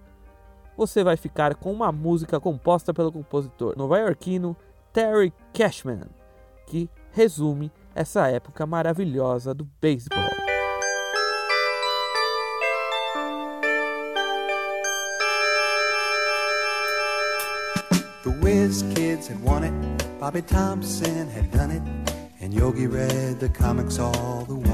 você 0.76 1.04
vai 1.04 1.18
ficar 1.18 1.54
com 1.56 1.72
uma 1.72 1.92
música 1.92 2.40
composta 2.40 2.94
pelo 2.94 3.12
compositor 3.12 3.78
nova-iorquino 3.78 4.56
Terry 4.94 5.34
Cashman, 5.54 6.08
que 6.66 6.90
resume 7.12 7.72
essa 7.94 8.28
época 8.28 8.66
maravilhosa 8.66 9.54
do 9.54 9.68
beisebol. 9.80 10.24
Kids 18.96 19.28
had 19.28 19.40
won 19.44 19.64
it, 19.64 20.20
Bobby 20.20 20.42
Thompson 20.42 21.28
had 21.30 21.52
done 21.52 21.70
it, 21.70 21.82
and 22.42 22.54
Yogi 22.54 22.88
read 22.88 23.40
the 23.40 23.50
comics 23.50 24.00
all 24.00 24.46
the 24.46 24.56
while. 24.56 24.73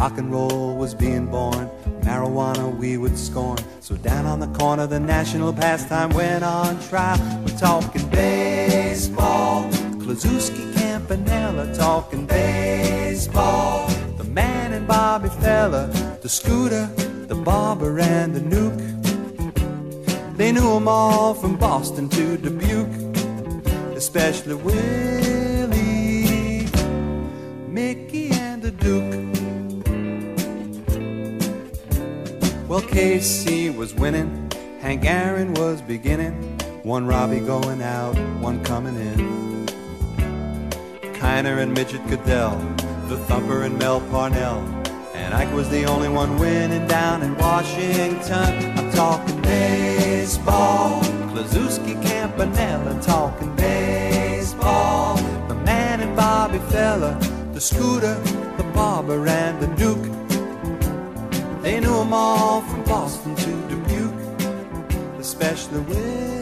Rock 0.00 0.16
and 0.16 0.32
roll 0.32 0.76
was 0.76 0.94
being 0.94 1.26
born, 1.26 1.68
marijuana 2.00 2.74
we 2.74 2.96
would 2.96 3.18
scorn. 3.18 3.58
So 3.80 3.96
down 3.96 4.24
on 4.24 4.40
the 4.40 4.46
corner, 4.58 4.86
the 4.86 4.98
national 4.98 5.52
pastime 5.52 6.08
went 6.14 6.42
on 6.42 6.80
trial. 6.80 7.18
We're 7.44 7.58
talking 7.58 8.08
baseball, 8.08 9.68
Klazuski 10.00 10.72
Campanella, 10.72 11.74
talking 11.74 12.24
baseball. 12.24 13.90
The 14.16 14.24
man 14.24 14.72
and 14.72 14.86
Bobby 14.88 15.28
Fella, 15.28 15.88
the 16.22 16.30
scooter, 16.30 16.86
the 17.26 17.34
barber, 17.34 18.00
and 18.00 18.34
the 18.34 18.40
nuke. 18.40 18.80
They 20.38 20.50
knew 20.50 20.72
them 20.76 20.88
all 20.88 21.34
from 21.34 21.58
Boston 21.58 22.08
to 22.08 22.38
Dubuque, 22.38 22.88
especially 23.94 24.54
Willie, 24.54 25.90
Mickey, 27.68 28.30
and 28.30 28.62
the 28.62 28.70
Duke. 28.70 29.29
Well, 32.70 32.82
Casey 32.82 33.68
was 33.68 33.94
winning, 33.94 34.48
Hank 34.80 35.04
Aaron 35.04 35.54
was 35.54 35.82
beginning, 35.82 36.34
one 36.84 37.04
Robbie 37.04 37.40
going 37.40 37.82
out, 37.82 38.16
one 38.38 38.62
coming 38.62 38.94
in. 38.94 39.66
Kiner 41.14 41.60
and 41.60 41.74
Midget 41.74 42.06
Goodell, 42.06 42.56
the 43.08 43.16
Thumper 43.26 43.64
and 43.64 43.76
Mel 43.76 44.00
Parnell, 44.02 44.60
and 45.14 45.34
Ike 45.34 45.52
was 45.52 45.68
the 45.70 45.84
only 45.84 46.08
one 46.08 46.38
winning 46.38 46.86
down 46.86 47.22
in 47.22 47.36
Washington. 47.38 48.78
I'm 48.78 48.92
talking 48.92 49.42
baseball, 49.42 51.02
Klazuski 51.32 52.00
Campanella, 52.00 53.02
talking 53.02 53.52
baseball. 53.56 55.16
The 55.48 55.56
man 55.56 56.02
and 56.02 56.16
Bobby 56.16 56.58
Fella, 56.70 57.18
the 57.52 57.60
scooter, 57.60 58.14
the 58.58 58.70
barber, 58.72 59.26
and 59.26 59.60
the 59.60 59.66
Duke. 59.74 60.19
They 61.62 61.78
knew 61.78 61.94
them 61.94 62.14
all 62.14 62.62
from 62.62 62.82
Boston 62.84 63.36
to 63.36 63.50
Dubuque, 63.68 65.20
especially 65.20 65.80
Willie, 65.80 66.39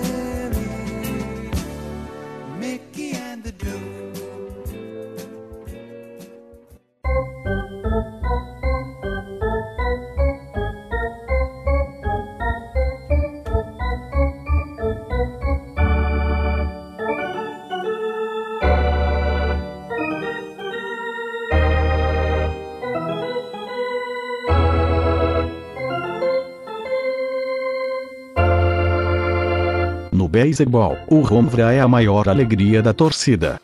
beisebol, 30.39 30.97
o 31.09 31.17
home 31.17 31.49
run 31.49 31.69
é 31.69 31.81
a 31.81 31.89
maior 31.89 32.29
alegria 32.29 32.81
da 32.81 32.93
torcida. 32.93 33.61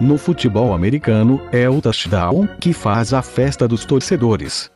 No 0.00 0.18
futebol 0.18 0.74
americano, 0.74 1.40
é 1.52 1.70
o 1.70 1.80
touchdown 1.80 2.48
que 2.58 2.72
faz 2.72 3.14
a 3.14 3.22
festa 3.22 3.68
dos 3.68 3.84
torcedores. 3.84 4.68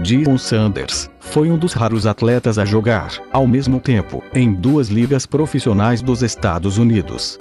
Dion 0.00 0.38
Sanders 0.38 1.10
foi 1.18 1.50
um 1.50 1.58
dos 1.58 1.72
raros 1.72 2.06
atletas 2.06 2.56
a 2.56 2.64
jogar, 2.64 3.10
ao 3.32 3.48
mesmo 3.48 3.80
tempo, 3.80 4.22
em 4.32 4.54
duas 4.54 4.90
ligas 4.90 5.26
profissionais 5.26 6.00
dos 6.00 6.22
Estados 6.22 6.78
Unidos. 6.78 7.36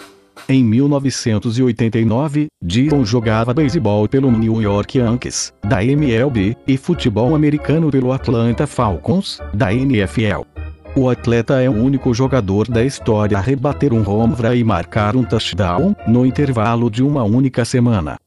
Em 0.49 0.63
1989, 0.63 2.47
Dion 2.63 3.05
jogava 3.05 3.53
beisebol 3.53 4.09
pelo 4.09 4.31
New 4.31 4.59
York 4.59 4.97
Yankees, 4.97 5.53
da 5.63 5.83
MLB, 5.83 6.57
e 6.67 6.77
futebol 6.77 7.35
americano 7.35 7.91
pelo 7.91 8.11
Atlanta 8.11 8.65
Falcons, 8.65 9.39
da 9.53 9.71
NFL. 9.71 10.50
O 10.93 11.09
atleta 11.09 11.61
é 11.61 11.69
o 11.69 11.73
único 11.73 12.13
jogador 12.13 12.67
da 12.67 12.83
história 12.83 13.37
a 13.37 13.41
rebater 13.41 13.93
um 13.93 14.07
home 14.07 14.35
run 14.35 14.53
e 14.53 14.63
marcar 14.63 15.15
um 15.15 15.23
touchdown 15.23 15.95
no 16.05 16.25
intervalo 16.25 16.91
de 16.91 17.01
uma 17.01 17.23
única 17.23 17.63
semana. 17.63 18.17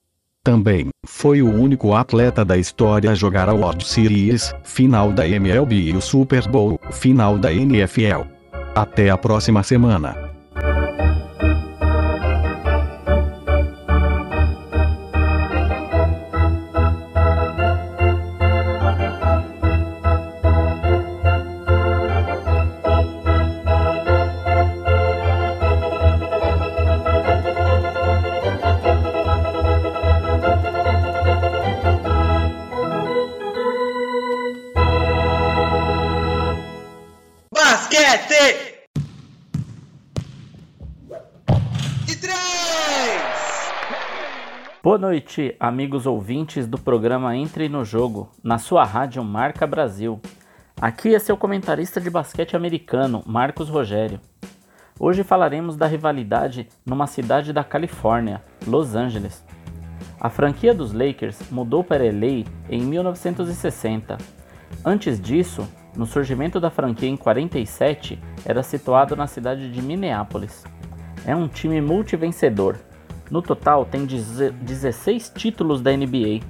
Também 0.43 0.89
foi 1.07 1.43
o 1.43 1.51
único 1.51 1.95
atleta 1.95 2.43
da 2.43 2.57
história 2.57 3.11
a 3.11 3.15
jogar 3.15 3.51
a 3.51 3.55
World 3.55 3.87
Series, 3.87 4.55
final 4.63 5.13
da 5.13 5.29
MLB 5.29 5.91
e 5.91 5.93
o 5.93 6.01
Super 6.01 6.49
Bowl, 6.49 6.81
final 6.91 7.39
da 7.39 7.53
NFL. 7.53 8.23
Até 8.75 9.11
a 9.11 9.19
próxima 9.19 9.63
semana. 9.63 10.24
Boa 44.85 44.99
noite, 44.99 45.57
amigos 45.59 46.05
ouvintes 46.05 46.67
do 46.67 46.77
programa 46.77 47.35
Entre 47.35 47.71
no 47.71 47.87
Jogo, 47.87 48.29
na 48.43 48.59
sua 48.59 48.85
rádio 48.85 49.25
Marca 49.25 49.67
Brasil. 49.67 50.21
Aqui 50.79 51.15
é 51.15 51.19
seu 51.19 51.39
comentarista 51.39 51.99
de 51.99 52.11
basquete 52.11 52.55
americano, 52.55 53.23
Marcos 53.25 53.71
Rogério. 53.71 54.21
Hoje 55.01 55.25
falaremos 55.25 55.75
da 55.75 55.87
rivalidade 55.87 56.69
numa 56.85 57.07
cidade 57.07 57.51
da 57.51 57.65
Califórnia, 57.65 58.43
Los 58.67 58.95
Angeles. 58.95 59.43
A 60.21 60.29
franquia 60.29 60.75
dos 60.75 60.93
Lakers 60.93 61.51
mudou 61.51 61.83
para 61.83 62.05
LA 62.05 62.45
em 62.69 62.83
1960. 62.83 64.19
Antes 64.85 65.19
disso, 65.19 65.67
no 65.97 66.05
surgimento 66.05 66.61
da 66.61 66.69
franquia 66.69 67.09
em 67.09 67.17
47, 67.17 68.21
era 68.45 68.63
situado 68.63 69.17
na 69.17 69.27
cidade 69.27 69.73
de 69.73 69.81
Minneapolis. 69.81 70.63
É 71.27 71.35
um 71.35 71.49
time 71.49 71.81
multivencedor. 71.81 72.77
No 73.31 73.41
total, 73.41 73.85
tem 73.85 74.07
16 74.07 75.33
títulos 75.35 75.81
da 75.81 75.97
NBA 75.97 76.41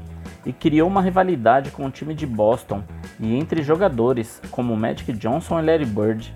e 0.45 0.53
criou 0.53 0.89
uma 0.89 1.01
rivalidade 1.01 1.71
com 1.71 1.87
o 1.87 1.91
time 1.91 2.15
de 2.15 2.27
Boston 2.27 2.83
e 3.19 3.35
entre 3.35 3.63
jogadores 3.63 4.41
como 4.51 4.77
Magic 4.77 5.13
Johnson 5.13 5.61
e 5.61 5.63
Larry 5.63 5.87
Bird. 5.87 6.35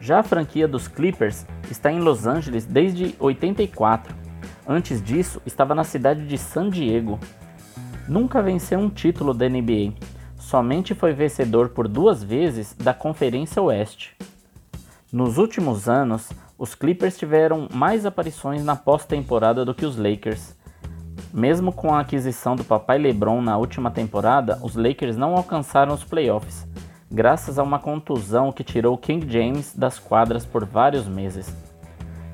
Já 0.00 0.20
a 0.20 0.22
franquia 0.22 0.66
dos 0.66 0.88
Clippers 0.88 1.46
está 1.70 1.90
em 1.90 2.00
Los 2.00 2.26
Angeles 2.26 2.64
desde 2.64 3.14
84. 3.18 4.14
Antes 4.66 5.02
disso, 5.02 5.40
estava 5.46 5.74
na 5.74 5.84
cidade 5.84 6.26
de 6.26 6.36
San 6.36 6.68
Diego. 6.70 7.18
Nunca 8.08 8.42
venceu 8.42 8.78
um 8.78 8.88
título 8.88 9.34
da 9.34 9.48
NBA, 9.48 9.94
somente 10.38 10.94
foi 10.94 11.12
vencedor 11.12 11.70
por 11.70 11.88
duas 11.88 12.22
vezes 12.22 12.74
da 12.74 12.94
Conferência 12.94 13.60
Oeste. 13.60 14.16
Nos 15.12 15.38
últimos 15.38 15.88
anos, 15.88 16.30
os 16.58 16.74
Clippers 16.74 17.18
tiveram 17.18 17.68
mais 17.72 18.06
aparições 18.06 18.64
na 18.64 18.74
pós-temporada 18.74 19.62
do 19.62 19.74
que 19.74 19.84
os 19.84 19.96
Lakers. 19.96 20.56
Mesmo 21.32 21.70
com 21.70 21.94
a 21.94 22.00
aquisição 22.00 22.56
do 22.56 22.64
papai 22.64 22.96
LeBron 22.96 23.42
na 23.42 23.58
última 23.58 23.90
temporada, 23.90 24.58
os 24.62 24.74
Lakers 24.74 25.18
não 25.18 25.36
alcançaram 25.36 25.92
os 25.92 26.02
playoffs, 26.02 26.66
graças 27.10 27.58
a 27.58 27.62
uma 27.62 27.78
contusão 27.78 28.52
que 28.52 28.64
tirou 28.64 28.96
King 28.96 29.30
James 29.30 29.74
das 29.76 29.98
quadras 29.98 30.46
por 30.46 30.64
vários 30.64 31.06
meses. 31.06 31.54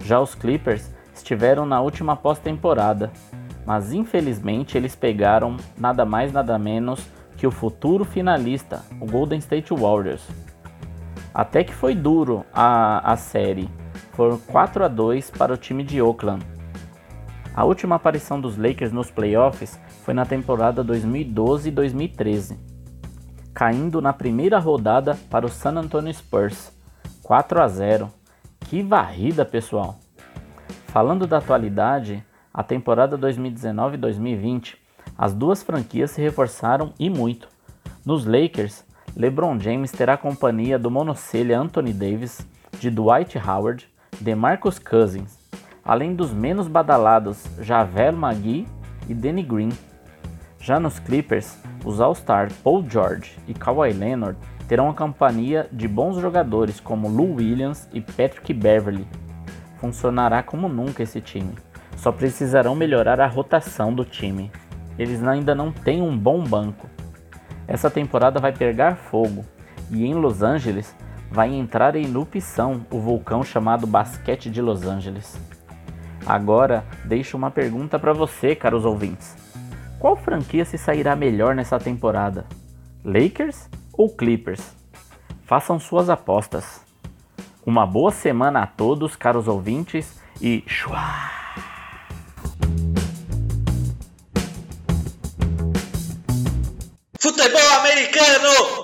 Já 0.04 0.20
os 0.20 0.36
Clippers 0.36 0.88
estiveram 1.12 1.66
na 1.66 1.80
última 1.80 2.14
pós-temporada, 2.14 3.10
mas 3.66 3.92
infelizmente 3.92 4.78
eles 4.78 4.94
pegaram 4.94 5.56
nada 5.76 6.04
mais 6.04 6.32
nada 6.32 6.56
menos 6.58 7.04
que 7.36 7.46
o 7.46 7.50
futuro 7.50 8.04
finalista, 8.04 8.82
o 9.00 9.06
Golden 9.06 9.40
State 9.40 9.74
Warriors. 9.74 10.24
Até 11.34 11.64
que 11.64 11.74
foi 11.74 11.94
duro 11.94 12.44
a, 12.52 13.12
a 13.12 13.16
série, 13.16 13.68
foram 14.12 14.38
4 14.38 14.84
a 14.84 14.88
2 14.88 15.30
para 15.30 15.54
o 15.54 15.56
time 15.56 15.82
de 15.82 16.00
Oakland. 16.00 16.44
A 17.54 17.64
última 17.64 17.96
aparição 17.96 18.40
dos 18.40 18.56
Lakers 18.56 18.92
nos 18.92 19.10
playoffs 19.10 19.78
foi 20.04 20.14
na 20.14 20.24
temporada 20.24 20.84
2012-2013, 20.84 22.56
caindo 23.52 24.00
na 24.00 24.12
primeira 24.12 24.58
rodada 24.58 25.18
para 25.28 25.44
o 25.44 25.50
San 25.50 25.76
Antonio 25.76 26.12
Spurs, 26.14 26.72
4 27.22 27.62
a 27.62 27.68
0. 27.68 28.10
Que 28.60 28.82
varrida, 28.82 29.44
pessoal! 29.44 29.98
Falando 30.86 31.26
da 31.26 31.38
atualidade, 31.38 32.24
a 32.52 32.62
temporada 32.62 33.18
2019-2020 33.18 34.82
as 35.16 35.34
duas 35.34 35.62
franquias 35.62 36.10
se 36.10 36.20
reforçaram 36.20 36.92
e 36.98 37.10
muito. 37.10 37.48
Nos 38.04 38.24
Lakers, 38.24 38.84
LeBron 39.16 39.58
James 39.58 39.92
terá 39.92 40.16
companhia 40.16 40.78
do 40.78 40.90
monocelha 40.90 41.58
Anthony 41.58 41.92
Davis, 41.92 42.46
de 42.78 42.90
Dwight 42.90 43.38
Howard, 43.38 43.88
DeMarcus 44.20 44.78
Cousins, 44.78 45.38
além 45.84 46.14
dos 46.14 46.32
menos 46.32 46.68
badalados 46.68 47.44
Javel 47.60 48.12
McGee 48.12 48.66
e 49.08 49.14
Danny 49.14 49.42
Green. 49.42 49.70
Já 50.60 50.78
nos 50.78 50.98
Clippers, 50.98 51.58
os 51.84 52.00
All-Star 52.00 52.52
Paul 52.62 52.88
George 52.88 53.36
e 53.48 53.54
Kawhi 53.54 53.92
Leonard 53.92 54.38
terão 54.68 54.88
a 54.88 54.94
companhia 54.94 55.68
de 55.72 55.88
bons 55.88 56.18
jogadores 56.18 56.78
como 56.78 57.08
Lou 57.08 57.34
Williams 57.34 57.88
e 57.92 58.00
Patrick 58.00 58.52
Beverly. 58.54 59.06
Funcionará 59.78 60.42
como 60.42 60.68
nunca 60.68 61.02
esse 61.02 61.20
time. 61.20 61.54
Só 61.96 62.12
precisarão 62.12 62.74
melhorar 62.74 63.20
a 63.20 63.26
rotação 63.26 63.92
do 63.92 64.04
time 64.04 64.50
eles 64.98 65.22
ainda 65.22 65.54
não 65.54 65.72
têm 65.72 66.02
um 66.02 66.16
bom 66.16 66.42
banco. 66.42 66.88
Essa 67.66 67.90
temporada 67.90 68.40
vai 68.40 68.52
pegar 68.52 68.96
fogo 68.96 69.44
e 69.90 70.04
em 70.04 70.14
Los 70.14 70.42
Angeles 70.42 70.94
vai 71.32 71.54
entrar 71.54 71.96
em 71.96 72.04
erupção 72.04 72.86
o 72.90 73.00
vulcão 73.00 73.42
chamado 73.42 73.86
Basquete 73.86 74.50
de 74.50 74.60
Los 74.60 74.82
Angeles. 74.82 75.40
Agora, 76.26 76.84
deixo 77.06 77.38
uma 77.38 77.50
pergunta 77.50 77.98
para 77.98 78.12
você, 78.12 78.54
caros 78.54 78.84
ouvintes. 78.84 79.34
Qual 79.98 80.14
franquia 80.14 80.62
se 80.66 80.76
sairá 80.76 81.16
melhor 81.16 81.54
nessa 81.54 81.78
temporada? 81.78 82.44
Lakers 83.02 83.66
ou 83.94 84.14
Clippers? 84.14 84.76
Façam 85.46 85.80
suas 85.80 86.10
apostas. 86.10 86.82
Uma 87.64 87.86
boa 87.86 88.10
semana 88.10 88.62
a 88.62 88.66
todos, 88.66 89.16
caros 89.16 89.48
ouvintes, 89.48 90.20
e 90.38 90.62
chua! 90.66 91.30
Futebol 97.18 97.80
americano! 97.80 98.81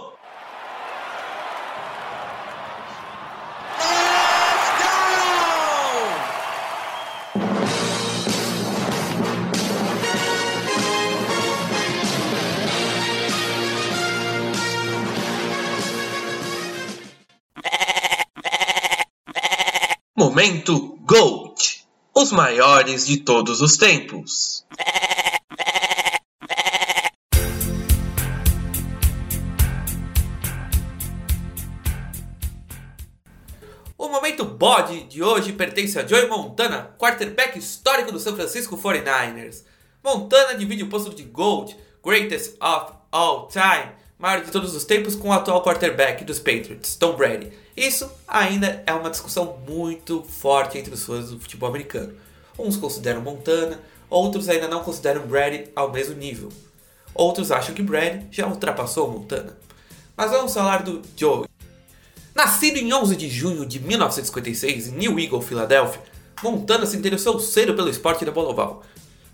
Momento 20.38 20.96
GOAT 21.04 21.84
Os 22.14 22.30
maiores 22.30 23.04
de 23.04 23.16
todos 23.16 23.60
os 23.60 23.76
tempos. 23.76 24.64
O 33.98 34.08
momento 34.08 34.44
bode 34.44 35.02
de 35.08 35.24
hoje 35.24 35.52
pertence 35.54 35.98
a 35.98 36.06
Joey 36.06 36.28
Montana, 36.28 36.94
quarterback 36.96 37.58
histórico 37.58 38.12
do 38.12 38.20
San 38.20 38.36
Francisco 38.36 38.78
49ers. 38.78 39.64
Montana 40.04 40.54
divide 40.54 40.84
o 40.84 40.88
posto 40.88 41.12
de 41.12 41.24
GOAT, 41.24 41.76
Greatest 42.00 42.56
of 42.62 42.92
All 43.10 43.48
Time, 43.48 43.90
maior 44.18 44.44
de 44.44 44.50
todos 44.50 44.74
os 44.74 44.84
tempos, 44.84 45.14
com 45.14 45.28
o 45.28 45.32
atual 45.32 45.62
quarterback 45.62 46.24
dos 46.24 46.38
Patriots, 46.38 46.96
Tom 46.96 47.14
Brady. 47.14 47.52
Isso 47.76 48.10
ainda 48.26 48.82
é 48.84 48.92
uma 48.92 49.10
discussão 49.10 49.58
muito 49.66 50.24
forte 50.24 50.76
entre 50.76 50.92
os 50.92 51.04
fãs 51.04 51.30
do 51.30 51.38
futebol 51.38 51.68
americano. 51.68 52.14
Uns 52.58 52.76
consideram 52.76 53.20
Montana, 53.20 53.80
outros 54.10 54.48
ainda 54.48 54.66
não 54.66 54.82
consideram 54.82 55.26
Brady 55.26 55.70
ao 55.76 55.92
mesmo 55.92 56.16
nível. 56.16 56.48
Outros 57.14 57.52
acham 57.52 57.74
que 57.74 57.82
Brady 57.82 58.26
já 58.30 58.46
ultrapassou 58.46 59.10
Montana. 59.10 59.56
Mas 60.16 60.32
vamos 60.32 60.52
falar 60.52 60.82
do 60.82 61.00
Joey. 61.16 61.48
Nascido 62.34 62.76
em 62.76 62.92
11 62.92 63.16
de 63.16 63.28
junho 63.28 63.64
de 63.64 63.78
1956 63.80 64.88
em 64.88 64.92
New 64.92 65.18
Eagle, 65.18 65.42
Filadélfia, 65.42 66.02
Montana 66.42 66.86
se 66.86 66.96
interessou 66.96 67.38
cedo 67.40 67.74
pelo 67.74 67.88
esporte 67.88 68.24
da 68.24 68.30
bola 68.30 68.50
oval. 68.50 68.82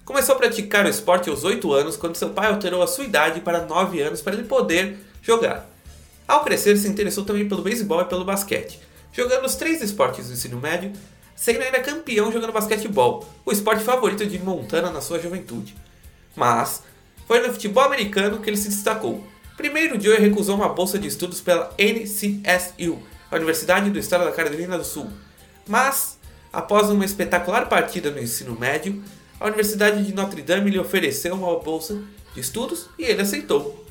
Começou 0.05 0.35
a 0.35 0.39
praticar 0.39 0.85
o 0.85 0.89
esporte 0.89 1.31
aos 1.31 1.45
8 1.45 1.73
anos, 1.73 1.97
quando 1.97 2.17
seu 2.17 2.31
pai 2.31 2.49
alterou 2.49 2.83
a 2.83 2.87
sua 2.87 3.05
idade 3.05 3.41
para 3.41 3.65
9 3.65 4.01
anos 4.01 4.21
para 4.21 4.35
ele 4.35 4.45
poder 4.45 4.99
jogar. 5.23 5.69
Ao 6.27 6.45
crescer, 6.45 6.77
se 6.77 6.89
interessou 6.89 7.25
também 7.25 7.49
pelo 7.49 7.63
beisebol 7.63 8.03
e 8.03 8.05
pelo 8.07 8.25
basquete, 8.25 8.81
jogando 9.13 9.45
os 9.45 9.55
três 9.55 9.83
esportes 9.83 10.27
do 10.27 10.35
ensino 10.35 10.61
médio, 10.61 10.93
sendo 11.35 11.63
ainda 11.63 11.81
campeão 11.81 12.31
jogando 12.31 12.53
basquetebol, 12.53 13.29
o 13.45 13.53
esporte 13.53 13.83
favorito 13.83 14.27
de 14.27 14.39
Montana 14.39 14.91
na 14.91 15.01
sua 15.01 15.19
juventude. 15.19 15.75
Mas 16.37 16.83
foi 17.27 17.41
no 17.41 17.53
futebol 17.53 17.85
americano 17.85 18.41
que 18.41 18.51
ele 18.51 18.57
se 18.57 18.69
destacou, 18.69 19.25
Primeiro, 19.57 20.01
Joey 20.01 20.19
recusou 20.19 20.57
uma 20.57 20.69
bolsa 20.69 20.99
de 20.99 21.07
estudos 21.07 21.41
pela 21.41 21.73
NCSU, 21.79 22.99
a 23.31 23.37
Universidade 23.37 23.89
do 23.89 23.99
Estado 23.99 24.25
da 24.25 24.33
Carolina 24.33 24.77
do 24.77 24.85
Sul. 24.85 25.09
Mas, 25.67 26.19
após 26.53 26.91
uma 26.91 27.05
espetacular 27.05 27.69
partida 27.69 28.11
no 28.11 28.21
ensino 28.21 28.59
médio, 28.59 29.03
a 29.39 29.47
Universidade 29.47 30.05
de 30.05 30.15
Notre 30.15 30.43
Dame 30.43 30.71
lhe 30.71 30.79
ofereceu 30.79 31.35
uma 31.35 31.59
bolsa 31.59 32.03
de 32.35 32.41
estudos 32.41 32.89
e 32.99 33.05
ele 33.05 33.23
aceitou. 33.23 33.85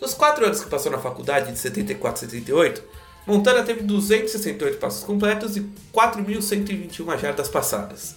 Nos 0.00 0.14
quatro 0.14 0.44
anos 0.44 0.62
que 0.62 0.70
passou 0.70 0.90
na 0.90 0.98
faculdade, 0.98 1.52
de 1.52 1.58
74 1.58 2.26
a 2.26 2.28
78, 2.28 2.82
Montana 3.26 3.62
teve 3.62 3.82
268 3.82 4.78
passos 4.78 5.04
completos 5.04 5.56
e 5.56 5.60
4.121 5.92 7.18
jardas 7.18 7.48
passadas. 7.48 8.16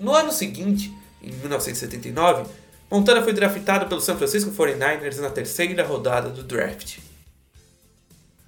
No 0.00 0.14
ano 0.14 0.32
seguinte, 0.32 0.92
em 1.22 1.30
1979, 1.30 2.50
Montana 2.90 3.22
foi 3.22 3.32
draftado 3.32 3.86
pelo 3.86 4.00
San 4.00 4.16
Francisco 4.16 4.50
49ers 4.50 5.18
na 5.18 5.30
terceira 5.30 5.84
rodada 5.84 6.30
do 6.30 6.42
draft. 6.42 6.98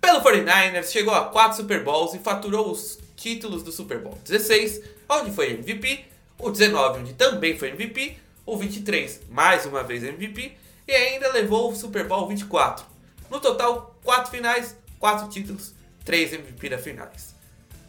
Pelo 0.01 0.21
49ers, 0.21 0.91
chegou 0.91 1.15
a 1.15 1.27
4 1.27 1.59
Super 1.59 1.85
Bowls 1.85 2.15
e 2.15 2.19
faturou 2.19 2.71
os 2.71 2.99
títulos 3.17 3.63
do 3.63 3.73
Super 3.73 3.99
Bowl 3.99 4.17
16, 4.25 4.81
onde 5.09 5.31
foi 5.33 5.53
MVP, 5.53 6.05
o 6.39 6.51
19, 6.51 7.01
onde 7.01 7.15
também 7.15 7.59
foi 7.59 7.71
MVP, 7.71 8.17
o 8.45 8.57
23, 8.57 9.23
mais 9.29 9.67
uma 9.67 9.83
vez 9.83 10.05
MVP, 10.05 10.57
e 10.87 10.93
ainda 10.93 11.33
levou 11.33 11.71
o 11.71 11.77
Super 11.77 12.07
Bowl 12.07 12.29
24. 12.29 12.85
No 13.31 13.41
total, 13.41 13.99
4 14.05 14.31
finais, 14.31 14.77
4 14.99 15.29
títulos, 15.29 15.75
3 16.05 16.35
MVP 16.35 16.69
das 16.69 16.83
finais. 16.83 17.35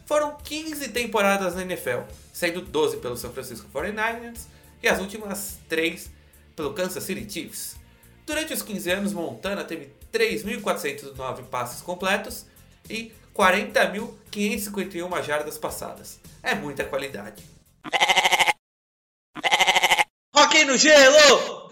Foram 0.06 0.36
15 0.42 0.88
temporadas 0.88 1.54
na 1.54 1.62
NFL, 1.62 2.00
sendo 2.32 2.62
12 2.62 2.96
pelo 2.96 3.16
San 3.16 3.30
Francisco 3.30 3.68
49ers 3.72 4.46
e 4.82 4.88
as 4.88 4.98
últimas 5.00 5.58
3 5.68 6.10
pelo 6.56 6.72
Kansas 6.72 7.04
City 7.04 7.30
Chiefs. 7.30 7.76
Durante 8.26 8.52
os 8.52 8.62
15 8.62 8.90
anos, 8.90 9.12
Montana 9.12 9.64
teve 9.64 9.92
3.409 10.12 11.44
passes 11.44 11.80
completos 11.82 12.46
e 12.88 13.12
40.551 13.34 15.22
jardas 15.22 15.56
passadas. 15.56 16.18
É 16.42 16.54
muita 16.54 16.84
qualidade. 16.84 17.44
no 20.68 20.76
gelo! 20.76 21.70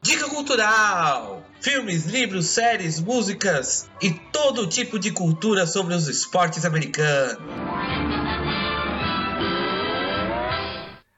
Dica 0.00 0.28
cultural! 0.30 1.44
Filmes, 1.60 2.06
livros, 2.06 2.46
séries, 2.46 3.00
músicas 3.00 3.90
e 4.00 4.10
todo 4.10 4.66
tipo 4.66 4.98
de 4.98 5.10
cultura 5.10 5.66
sobre 5.66 5.94
os 5.94 6.08
esportes 6.08 6.64
americanos. 6.64 7.36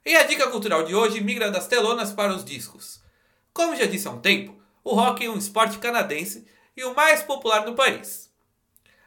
E 0.05 0.17
a 0.17 0.25
dica 0.25 0.49
cultural 0.49 0.85
de 0.85 0.97
hoje 0.97 1.21
migra 1.21 1.49
das 1.51 1.69
telonas 1.69 2.13
para 2.13 2.35
os 2.35 2.45
discos. 2.45 3.01
Como 3.53 3.77
já 3.77 3.87
disse 3.87 4.09
há 4.09 4.11
um 4.11 4.21
tempo, 4.21 4.57
o 4.83 4.95
rock 4.95 5.25
é 5.25 5.31
um 5.31 5.37
esporte 5.37 5.79
canadense 5.79 6.47
e 6.79 6.85
o 6.85 6.95
mais 6.95 7.25
popular 7.25 7.67
no 7.67 7.75
país. 7.75 8.31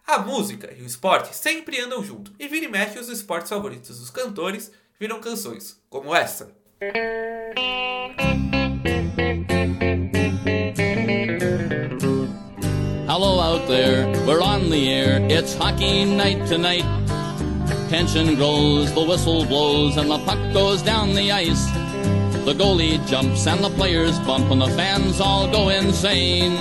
A 0.05 0.19
música 0.19 0.75
e 0.77 0.81
o 0.81 0.85
esporte 0.85 1.33
sempre 1.33 1.79
andam 1.79 2.03
junto, 2.03 2.33
e 2.37 2.45
vira 2.45 2.65
e 2.65 2.67
mexe 2.67 2.99
os 2.99 3.07
esportes 3.07 3.49
favoritos 3.49 3.97
dos 3.97 4.09
cantores 4.09 4.69
viram 4.99 5.21
canções, 5.21 5.81
como 5.89 6.13
essa. 6.13 6.53
Hello 13.07 13.39
out 13.39 13.65
there, 13.67 14.05
we're 14.27 14.41
on 14.41 14.69
the 14.69 14.89
air. 14.89 15.25
It's 15.29 15.55
hockey 15.55 16.03
night 16.03 16.45
tonight. 16.49 16.83
Tension 17.89 18.35
grows, 18.35 18.91
the 18.91 18.99
whistle 18.99 19.45
blows, 19.45 19.95
and 19.95 20.11
the 20.11 20.19
puck 20.25 20.39
goes 20.51 20.81
down 20.81 21.13
the 21.13 21.31
ice. 21.31 21.90
The 22.45 22.53
goalie 22.53 22.97
jumps 23.07 23.45
and 23.45 23.63
the 23.63 23.69
players 23.69 24.17
bump 24.19 24.49
and 24.49 24.61
the 24.61 24.69
fans 24.69 25.21
all 25.21 25.47
go 25.51 25.69
insane. 25.69 26.57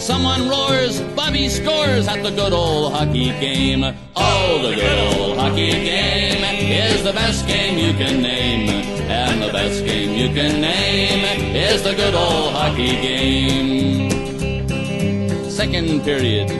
Someone 0.00 0.48
roars, 0.48 1.00
Bobby 1.14 1.48
scores 1.48 2.08
at 2.08 2.24
the 2.24 2.30
good 2.30 2.52
old 2.52 2.92
hockey 2.92 3.26
game. 3.38 3.84
Oh, 4.16 4.60
the 4.62 4.74
good 4.74 4.98
old 5.16 5.38
hockey 5.38 5.70
game 5.70 6.42
is 6.42 7.04
the 7.04 7.12
best 7.12 7.46
game 7.46 7.78
you 7.78 7.92
can 7.92 8.20
name. 8.20 8.68
And 9.08 9.40
the 9.40 9.52
best 9.52 9.84
game 9.84 10.18
you 10.18 10.34
can 10.34 10.60
name 10.60 11.54
is 11.54 11.84
the 11.84 11.94
good 11.94 12.14
old 12.14 12.52
hockey 12.52 12.96
game. 13.00 14.10
Second 15.48 16.02
period 16.02 16.50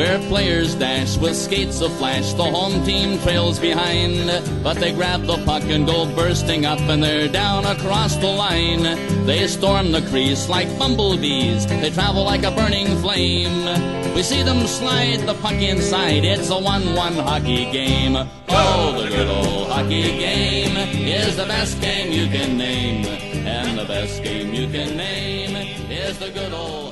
where 0.00 0.18
players 0.30 0.74
dash 0.76 1.18
with 1.18 1.36
skates 1.36 1.82
of 1.82 1.92
flash. 1.98 2.32
The 2.32 2.42
home 2.42 2.82
team 2.86 3.18
trails 3.18 3.58
behind, 3.58 4.30
but 4.64 4.78
they 4.78 4.92
grab 4.92 5.26
the 5.26 5.36
puck 5.44 5.62
and 5.64 5.86
go 5.86 6.06
bursting 6.16 6.64
up, 6.64 6.80
and 6.88 7.02
they're 7.02 7.28
down 7.28 7.66
across 7.66 8.16
the 8.16 8.32
line. 8.44 8.84
They 9.26 9.46
storm 9.46 9.92
the 9.92 10.00
crease 10.08 10.48
like 10.48 10.68
bumblebees, 10.78 11.66
they 11.66 11.90
travel 11.90 12.24
like 12.24 12.44
a 12.44 12.50
burning 12.50 12.96
flame. 13.02 13.66
We 14.14 14.22
see 14.22 14.42
them 14.42 14.66
slide 14.66 15.20
the 15.26 15.34
puck 15.34 15.60
inside, 15.60 16.24
it's 16.24 16.48
a 16.48 16.58
1 16.58 16.94
1 16.94 17.12
hockey 17.28 17.70
game. 17.70 18.16
Oh, 18.48 19.02
the 19.02 19.06
good 19.06 19.28
old 19.28 19.68
hockey 19.68 20.16
game 20.16 20.78
is 20.96 21.36
the 21.36 21.44
best 21.44 21.78
game 21.82 22.10
you 22.10 22.26
can 22.34 22.56
name, 22.56 23.04
and 23.46 23.78
the 23.78 23.84
best 23.84 24.22
game 24.22 24.54
you 24.54 24.66
can 24.66 24.96
name 24.96 25.54
is 25.90 26.18
the 26.18 26.30
good 26.30 26.54
old. 26.54 26.89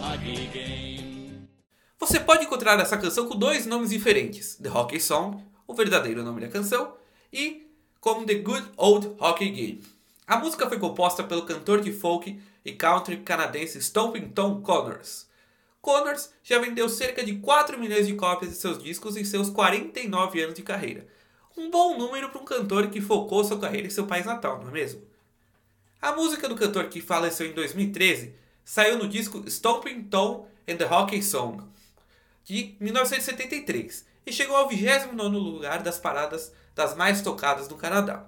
Você 1.99 2.21
pode 2.21 2.45
encontrar 2.45 2.79
essa 2.79 2.97
canção 2.97 3.29
com 3.29 3.37
dois 3.37 3.67
nomes 3.67 3.91
diferentes: 3.91 4.55
The 4.55 4.71
Hockey 4.71 5.01
Song, 5.01 5.43
o 5.67 5.75
verdadeiro 5.75 6.23
nome 6.23 6.41
da 6.41 6.49
canção, 6.49 6.95
e 7.33 7.67
como 8.01 8.25
The 8.25 8.35
Good 8.35 8.71
Old 8.77 9.17
Hockey 9.19 9.51
Game. 9.51 9.85
A 10.25 10.37
música 10.37 10.69
foi 10.69 10.79
composta 10.79 11.25
pelo 11.25 11.45
cantor 11.45 11.81
de 11.81 11.93
folk 11.93 12.41
e 12.65 12.73
country 12.73 13.17
canadense 13.19 13.79
Stomping 13.79 14.29
Tom 14.29 14.63
Connors. 14.63 15.27
Connors 15.81 16.31
já 16.45 16.61
vendeu 16.61 16.89
cerca 16.89 17.25
de 17.25 17.37
4 17.39 17.77
milhões 17.79 18.07
de 18.07 18.15
cópias 18.15 18.53
de 18.53 18.57
seus 18.59 18.81
discos 18.81 19.17
em 19.17 19.25
seus 19.25 19.51
49 19.51 20.41
anos 20.41 20.55
de 20.55 20.63
carreira. 20.63 21.07
Um 21.57 21.69
bom 21.69 21.99
número 21.99 22.29
para 22.29 22.41
um 22.41 22.45
cantor 22.45 22.89
que 22.91 23.01
focou 23.01 23.43
sua 23.43 23.59
carreira 23.59 23.89
em 23.89 23.91
seu 23.91 24.07
país 24.07 24.25
natal, 24.25 24.61
não 24.61 24.69
é 24.69 24.73
mesmo? 24.73 25.03
A 26.01 26.13
música 26.13 26.49
do 26.49 26.55
cantor 26.55 26.85
que 26.89 27.01
faleceu 27.01 27.47
em 27.47 27.55
2013 27.55 28.35
saiu 28.65 28.99
no 28.99 29.09
disco 29.09 29.43
Stomping 29.49 30.05
Tom 30.05 30.47
and 30.69 30.77
the 30.77 30.87
Hockey 30.87 31.23
Song, 31.23 31.65
de 32.49 32.75
1973 32.81 34.07
e 34.25 34.33
chegou 34.33 34.57
ao 34.57 34.69
29 34.69 35.37
lugar 35.37 35.83
das 35.83 35.99
paradas 35.99 36.51
das 36.75 36.97
mais 36.97 37.21
tocadas 37.21 37.69
no 37.69 37.77
Canadá. 37.77 38.25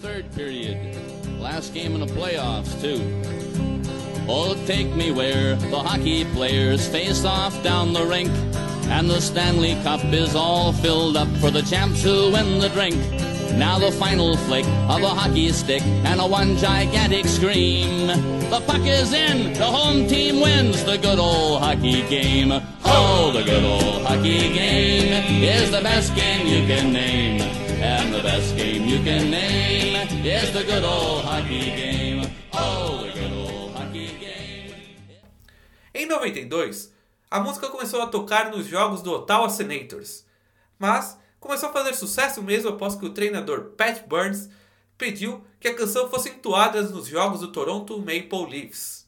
Third 0.00 0.32
period, 0.36 0.78
last 1.40 1.74
game 1.74 1.96
in 1.96 2.06
the 2.06 2.12
playoffs 2.14 2.72
too. 2.80 3.02
Oh, 4.28 4.54
take 4.66 4.94
me 4.94 5.10
where 5.10 5.56
the 5.56 5.76
hockey 5.76 6.24
players 6.36 6.86
face 6.86 7.24
off 7.24 7.60
down 7.64 7.92
the 7.92 8.04
rink, 8.04 8.30
and 8.90 9.10
the 9.10 9.20
Stanley 9.20 9.74
Cup 9.82 10.04
is 10.12 10.36
all 10.36 10.72
filled 10.72 11.16
up 11.16 11.28
for 11.40 11.50
the 11.50 11.62
champs 11.62 12.02
who 12.02 12.30
win 12.30 12.60
the 12.60 12.68
drink. 12.68 12.96
Now 13.56 13.78
the 13.78 13.90
final 13.92 14.36
flick 14.36 14.64
of 14.88 15.02
a 15.02 15.08
hockey 15.08 15.50
stick 15.52 15.82
and 16.04 16.20
a 16.20 16.26
one 16.26 16.56
gigantic 16.56 17.26
scream. 17.26 18.06
The 18.50 18.60
puck 18.66 18.82
is 18.86 19.12
in, 19.12 19.52
the 19.54 19.64
home 19.64 20.06
team 20.06 20.40
wins 20.40 20.84
the 20.84 20.96
good 20.98 21.18
old 21.18 21.62
hockey 21.62 22.06
game. 22.08 22.52
Oh, 22.84 23.30
the 23.32 23.42
good 23.42 23.64
old 23.64 24.06
hockey 24.06 24.52
game 24.52 25.42
is 25.42 25.70
the 25.70 25.80
best 25.82 26.14
game 26.14 26.46
you 26.46 26.66
can 26.66 26.92
name. 26.92 27.40
And 27.80 28.12
the 28.12 28.22
best 28.22 28.56
game 28.56 28.84
you 28.84 29.02
can 29.02 29.30
name 29.30 30.08
is 30.24 30.52
the 30.52 30.64
good 30.64 30.84
old 30.84 31.24
hockey 31.24 31.66
game. 31.66 32.30
Oh, 32.52 33.04
the 33.04 33.12
good 33.12 33.32
old 33.32 33.72
hockey 33.74 34.08
game. 34.18 34.74
Em 35.94 36.06
92, 36.06 36.92
a 37.30 37.40
música 37.40 37.68
começou 37.68 38.00
a 38.02 38.06
tocar 38.06 38.50
nos 38.50 38.66
jogos 38.66 39.02
do 39.02 39.12
Ottawa 39.12 39.48
Senators, 39.48 40.24
mas 40.78 41.18
começou 41.40 41.68
a 41.68 41.72
fazer 41.72 41.94
sucesso 41.94 42.42
mesmo 42.42 42.70
após 42.70 42.94
que 42.94 43.06
o 43.06 43.10
treinador 43.10 43.72
Pat 43.76 44.06
Burns 44.06 44.48
pediu 44.96 45.44
que 45.60 45.68
a 45.68 45.74
canção 45.74 46.10
fosse 46.10 46.28
entoada 46.30 46.82
nos 46.82 47.06
jogos 47.06 47.40
do 47.40 47.52
Toronto 47.52 47.98
Maple 47.98 48.50
Leafs. 48.50 49.06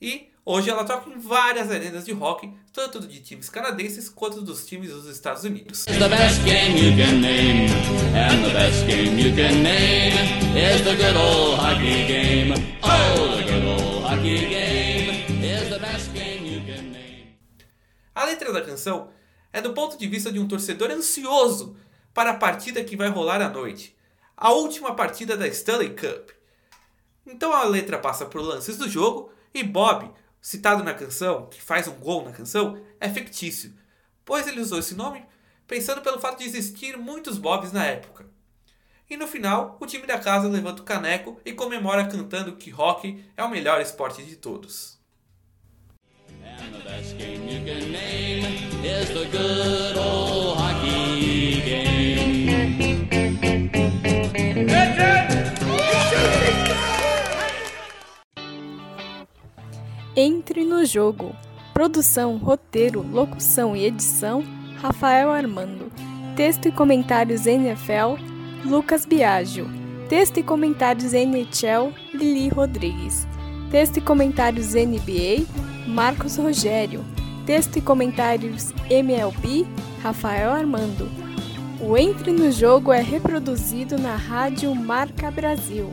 E 0.00 0.28
hoje 0.44 0.68
ela 0.68 0.84
toca 0.84 1.08
em 1.08 1.18
várias 1.18 1.70
arenas 1.70 2.04
de 2.04 2.12
rock, 2.12 2.52
tanto 2.72 3.00
de 3.06 3.20
times 3.20 3.48
canadenses 3.48 4.08
quanto 4.08 4.42
dos 4.42 4.66
times 4.66 4.90
dos 4.90 5.06
Estados 5.06 5.44
Unidos. 5.44 5.86
A 18.14 18.24
letra 18.24 18.52
da 18.52 18.60
canção 18.60 19.08
é 19.52 19.60
do 19.60 19.72
ponto 19.72 19.98
de 19.98 20.06
vista 20.06 20.32
de 20.32 20.38
um 20.38 20.48
torcedor 20.48 20.90
ansioso 20.90 21.76
para 22.14 22.30
a 22.30 22.36
partida 22.36 22.82
que 22.82 22.96
vai 22.96 23.08
rolar 23.08 23.40
à 23.40 23.48
noite, 23.48 23.96
a 24.36 24.52
última 24.52 24.94
partida 24.94 25.36
da 25.36 25.46
Stanley 25.48 25.90
Cup. 25.90 26.30
Então 27.26 27.52
a 27.52 27.64
letra 27.64 27.98
passa 27.98 28.26
por 28.26 28.40
lances 28.40 28.76
do 28.76 28.88
jogo 28.88 29.32
e 29.54 29.62
Bob, 29.62 30.10
citado 30.40 30.82
na 30.82 30.94
canção, 30.94 31.46
que 31.46 31.60
faz 31.60 31.86
um 31.86 31.94
gol 31.94 32.24
na 32.24 32.32
canção, 32.32 32.80
é 32.98 33.08
fictício, 33.08 33.72
pois 34.24 34.46
ele 34.46 34.60
usou 34.60 34.78
esse 34.78 34.94
nome 34.94 35.24
pensando 35.66 36.02
pelo 36.02 36.20
fato 36.20 36.38
de 36.38 36.44
existir 36.44 36.96
muitos 36.96 37.38
Bobs 37.38 37.72
na 37.72 37.84
época. 37.84 38.26
E 39.08 39.16
no 39.16 39.26
final, 39.26 39.76
o 39.80 39.86
time 39.86 40.06
da 40.06 40.18
casa 40.18 40.48
levanta 40.48 40.82
o 40.82 40.84
caneco 40.84 41.40
e 41.44 41.52
comemora 41.52 42.06
cantando 42.06 42.56
que 42.56 42.72
hockey 42.72 43.24
é 43.36 43.44
o 43.44 43.50
melhor 43.50 43.80
esporte 43.80 44.22
de 44.22 44.36
todos. 44.36 45.00
And 46.44 48.21
is 48.84 49.08
the 49.10 49.26
good 49.30 49.96
old 49.96 50.58
hockey 50.58 51.62
game. 51.62 52.22
Entre 60.16 60.64
no 60.64 60.84
jogo. 60.84 61.34
Produção, 61.72 62.36
roteiro, 62.36 63.02
locução 63.02 63.76
e 63.76 63.86
edição: 63.86 64.44
Rafael 64.80 65.30
Armando. 65.30 65.90
Texto 66.36 66.68
e 66.68 66.72
comentários 66.72 67.46
NFL: 67.46 68.18
Lucas 68.64 69.06
Biagio. 69.06 69.68
Texto 70.08 70.38
e 70.38 70.42
comentários 70.42 71.12
NHL: 71.12 71.92
Lili 72.12 72.48
Rodrigues. 72.48 73.26
Texto 73.70 73.98
e 73.98 74.00
comentários 74.00 74.74
NBA: 74.74 75.46
Marcos 75.86 76.36
Rogério. 76.36 77.11
Texto 77.46 77.78
e 77.78 77.80
comentários 77.80 78.72
MLB: 78.88 79.66
Rafael 80.02 80.50
Armando. 80.50 81.08
O 81.80 81.98
Entre 81.98 82.30
no 82.30 82.52
Jogo 82.52 82.92
é 82.92 83.00
reproduzido 83.00 83.98
na 83.98 84.14
Rádio 84.14 84.72
Marca 84.74 85.30
Brasil. 85.30 85.90